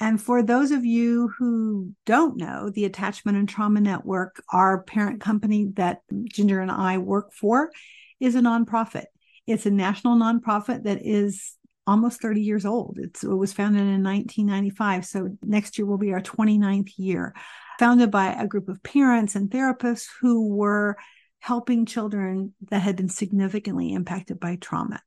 And 0.00 0.22
for 0.22 0.42
those 0.42 0.70
of 0.70 0.84
you 0.84 1.32
who 1.36 1.92
don't 2.06 2.36
know, 2.36 2.70
the 2.70 2.84
Attachment 2.84 3.36
and 3.36 3.48
Trauma 3.48 3.80
Network, 3.80 4.42
our 4.52 4.84
parent 4.84 5.20
company 5.20 5.72
that 5.74 6.02
Ginger 6.24 6.60
and 6.60 6.70
I 6.70 6.98
work 6.98 7.32
for, 7.32 7.72
is 8.20 8.36
a 8.36 8.40
nonprofit. 8.40 9.06
It's 9.46 9.66
a 9.66 9.70
national 9.70 10.16
nonprofit 10.16 10.84
that 10.84 11.04
is 11.04 11.56
almost 11.88 12.20
30 12.20 12.42
years 12.42 12.66
old. 12.66 12.98
It's, 13.00 13.24
it 13.24 13.28
was 13.28 13.54
founded 13.54 13.80
in 13.80 14.04
1995. 14.04 15.06
So 15.06 15.30
next 15.42 15.78
year 15.78 15.86
will 15.86 15.98
be 15.98 16.12
our 16.12 16.20
29th 16.20 16.92
year. 16.98 17.34
Founded 17.78 18.10
by 18.10 18.32
a 18.32 18.46
group 18.46 18.68
of 18.68 18.82
parents 18.82 19.34
and 19.34 19.50
therapists 19.50 20.06
who 20.20 20.54
were 20.54 20.96
helping 21.38 21.86
children 21.86 22.52
that 22.70 22.80
had 22.80 22.96
been 22.96 23.08
significantly 23.08 23.92
impacted 23.94 24.38
by 24.38 24.56
trauma. 24.56 25.00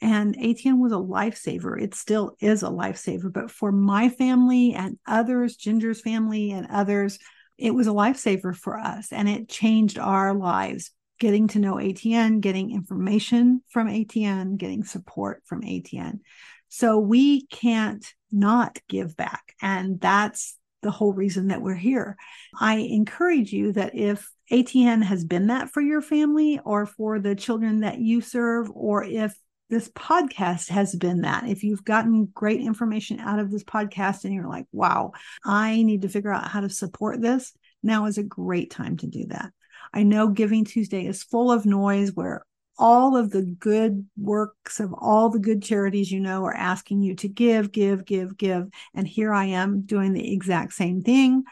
And 0.00 0.36
ATN 0.36 0.80
was 0.80 0.92
a 0.92 0.96
lifesaver. 0.96 1.80
It 1.80 1.94
still 1.94 2.36
is 2.40 2.62
a 2.62 2.68
lifesaver. 2.68 3.32
But 3.32 3.50
for 3.50 3.70
my 3.70 4.08
family 4.08 4.74
and 4.74 4.98
others, 5.06 5.56
Ginger's 5.56 6.00
family 6.00 6.50
and 6.50 6.66
others, 6.70 7.18
it 7.56 7.74
was 7.74 7.86
a 7.86 7.90
lifesaver 7.90 8.54
for 8.54 8.78
us. 8.78 9.12
And 9.12 9.28
it 9.28 9.48
changed 9.48 9.98
our 9.98 10.34
lives 10.34 10.90
getting 11.18 11.48
to 11.48 11.58
know 11.58 11.74
ATN, 11.74 12.40
getting 12.40 12.70
information 12.70 13.62
from 13.68 13.88
ATN, 13.88 14.56
getting 14.56 14.84
support 14.84 15.42
from 15.46 15.62
ATN. 15.62 16.20
So 16.68 16.98
we 16.98 17.46
can't 17.46 18.04
not 18.30 18.78
give 18.88 19.16
back. 19.16 19.54
And 19.62 20.00
that's 20.00 20.58
the 20.82 20.90
whole 20.90 21.12
reason 21.12 21.48
that 21.48 21.62
we're 21.62 21.74
here. 21.74 22.16
I 22.58 22.76
encourage 22.76 23.52
you 23.52 23.72
that 23.72 23.94
if 23.94 24.30
ATN 24.52 25.02
has 25.02 25.24
been 25.24 25.48
that 25.48 25.70
for 25.70 25.80
your 25.80 26.02
family 26.02 26.60
or 26.64 26.86
for 26.86 27.18
the 27.18 27.34
children 27.34 27.80
that 27.80 27.98
you 27.98 28.20
serve, 28.20 28.70
or 28.72 29.02
if 29.04 29.36
this 29.68 29.88
podcast 29.88 30.68
has 30.68 30.94
been 30.94 31.22
that. 31.22 31.48
If 31.48 31.64
you've 31.64 31.84
gotten 31.84 32.26
great 32.26 32.60
information 32.60 33.18
out 33.18 33.38
of 33.38 33.50
this 33.50 33.64
podcast 33.64 34.24
and 34.24 34.32
you're 34.32 34.48
like, 34.48 34.66
wow, 34.72 35.12
I 35.44 35.82
need 35.82 36.02
to 36.02 36.08
figure 36.08 36.32
out 36.32 36.48
how 36.48 36.60
to 36.60 36.70
support 36.70 37.20
this, 37.20 37.52
now 37.82 38.06
is 38.06 38.18
a 38.18 38.22
great 38.22 38.70
time 38.70 38.96
to 38.98 39.06
do 39.06 39.26
that. 39.28 39.50
I 39.92 40.02
know 40.02 40.28
Giving 40.28 40.64
Tuesday 40.64 41.06
is 41.06 41.22
full 41.22 41.50
of 41.50 41.66
noise 41.66 42.12
where 42.12 42.44
all 42.78 43.16
of 43.16 43.30
the 43.30 43.42
good 43.42 44.06
works 44.16 44.80
of 44.80 44.92
all 44.92 45.30
the 45.30 45.38
good 45.38 45.62
charities 45.62 46.10
you 46.10 46.20
know 46.20 46.44
are 46.44 46.54
asking 46.54 47.00
you 47.00 47.14
to 47.16 47.28
give, 47.28 47.72
give, 47.72 48.04
give, 48.04 48.36
give. 48.36 48.68
And 48.94 49.06
here 49.06 49.32
I 49.32 49.46
am 49.46 49.82
doing 49.82 50.12
the 50.12 50.32
exact 50.32 50.74
same 50.74 51.02
thing. 51.02 51.44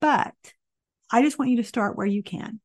But 0.00 0.34
I 1.10 1.22
just 1.22 1.38
want 1.38 1.50
you 1.50 1.56
to 1.58 1.64
start 1.64 1.96
where 1.96 2.06
you 2.06 2.22
can. 2.22 2.60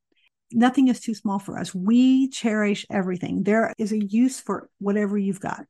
Nothing 0.52 0.88
is 0.88 1.00
too 1.00 1.14
small 1.14 1.38
for 1.38 1.58
us. 1.58 1.74
We 1.74 2.28
cherish 2.28 2.84
everything. 2.90 3.42
There 3.42 3.72
is 3.78 3.92
a 3.92 4.04
use 4.04 4.38
for 4.38 4.68
whatever 4.78 5.16
you've 5.16 5.40
got. 5.40 5.64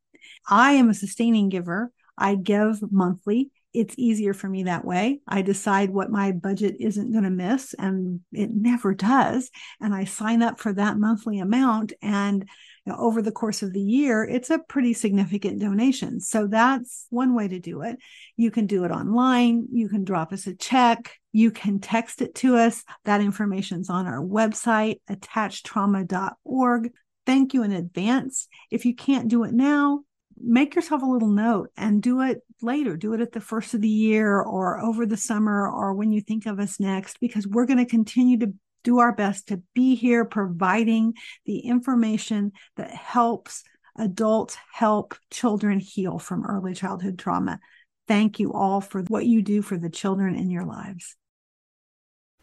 I 0.49 0.73
am 0.73 0.91
a 0.91 0.95
sustaining 0.95 1.49
giver. 1.49 1.93
I 2.19 2.35
give 2.35 2.83
monthly 2.91 3.51
it's 3.75 3.95
easier 3.97 4.35
for 4.35 4.49
me 4.49 4.65
that 4.65 4.85
way. 4.85 5.21
I 5.27 5.43
decide 5.43 5.91
what 5.91 6.11
my 6.11 6.33
budget 6.33 6.77
isn't 6.79 7.13
going 7.13 7.25
to 7.25 7.31
miss, 7.31 7.75
and 7.75 8.21
it 8.33 8.51
never 8.53 8.95
does. 8.95 9.51
And 9.81 9.95
I 9.95 10.05
sign 10.05 10.43
up 10.43 10.61
for 10.61 10.73
that 10.75 10.99
monthly 10.99 11.39
amount. 11.39 11.93
And 12.03 12.49
you 12.85 12.93
know, 12.93 12.99
over 12.99 13.23
the 13.23 13.33
course 13.33 13.63
of 13.63 13.73
the 13.73 13.81
year, 13.81 14.25
it's 14.25 14.51
a 14.51 14.59
pretty 14.59 14.93
significant 14.93 15.61
donation. 15.61 16.21
So 16.21 16.47
that's 16.47 17.07
one 17.11 17.35
way 17.35 17.49
to 17.49 17.59
do 17.59 17.83
it. 17.83 17.99
You 18.37 18.51
can 18.51 18.67
do 18.67 18.85
it 18.85 18.91
online. 18.91 19.69
You 19.73 19.89
can 19.89 20.05
drop 20.05 20.33
us 20.33 20.47
a 20.47 20.55
check. 20.55 21.17
You 21.33 21.51
can 21.51 21.79
text 21.79 22.21
it 22.21 22.35
to 22.37 22.57
us. 22.57 22.85
That 23.05 23.21
information's 23.21 23.89
on 23.89 24.07
our 24.07 24.23
website, 24.23 25.01
attachedtrauma.org. 25.09 26.91
Thank 27.25 27.55
you 27.55 27.63
in 27.63 27.73
advance. 27.73 28.49
If 28.71 28.85
you 28.85 28.95
can't 28.95 29.29
do 29.29 29.45
it 29.45 29.53
now, 29.53 30.01
make 30.43 30.75
yourself 30.75 31.03
a 31.03 31.07
little 31.07 31.29
note 31.29 31.71
and 31.77 32.03
do 32.03 32.21
it 32.21 32.41
later. 32.61 32.97
Do 32.97 33.15
it 33.15 33.21
at 33.21 33.33
the 33.33 33.41
first 33.41 33.75
of 33.75 33.81
the 33.81 33.89
year 33.89 34.41
or 34.41 34.81
over 34.81 35.07
the 35.07 35.17
summer 35.17 35.69
or 35.69 35.95
when 35.95 36.13
you 36.13 36.21
think 36.21 36.47
of 36.47 36.59
us 36.59 36.81
next, 36.81 37.21
because 37.21 37.47
we're 37.47 37.67
going 37.67 37.79
to 37.79 37.87
continue 37.87 38.39
to 38.39 38.53
do 38.85 38.99
our 38.99 39.15
best 39.15 39.49
to 39.49 39.63
be 39.75 39.95
here 39.95 40.25
providing 40.25 41.15
the 41.47 41.61
information 41.61 42.53
that 42.77 42.91
helps 42.91 43.63
adults 43.97 44.57
help 44.73 45.15
children 45.31 45.79
heal 45.79 46.19
from 46.19 46.45
early 46.45 46.75
childhood 46.75 47.19
trauma. 47.19 47.61
Thank 48.09 48.41
you 48.41 48.53
all 48.53 48.81
for 48.81 49.03
what 49.03 49.27
you 49.27 49.43
do 49.43 49.63
for 49.63 49.77
the 49.77 49.91
children 49.91 50.35
in 50.35 50.51
your 50.51 50.65
lives. 50.65 51.17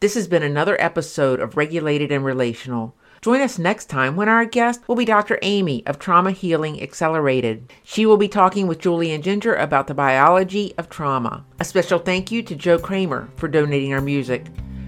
This 0.00 0.14
has 0.14 0.28
been 0.28 0.42
another 0.42 0.80
episode 0.80 1.40
of 1.40 1.58
Regulated 1.58 2.10
and 2.10 2.24
Relational. 2.24 2.96
Join 3.22 3.40
us 3.42 3.58
next 3.58 3.90
time 3.90 4.16
when 4.16 4.30
our 4.30 4.46
guest 4.46 4.80
will 4.88 4.96
be 4.96 5.04
Dr. 5.04 5.38
Amy 5.42 5.86
of 5.86 5.98
Trauma 5.98 6.30
Healing 6.30 6.82
Accelerated. 6.82 7.70
She 7.84 8.06
will 8.06 8.16
be 8.16 8.28
talking 8.28 8.66
with 8.66 8.78
Julie 8.78 9.12
and 9.12 9.22
Ginger 9.22 9.54
about 9.54 9.88
the 9.88 9.94
biology 9.94 10.72
of 10.78 10.88
trauma. 10.88 11.44
A 11.58 11.66
special 11.66 11.98
thank 11.98 12.32
you 12.32 12.42
to 12.42 12.56
Joe 12.56 12.78
Kramer 12.78 13.28
for 13.36 13.46
donating 13.46 13.92
our 13.92 14.00
music. 14.00 14.46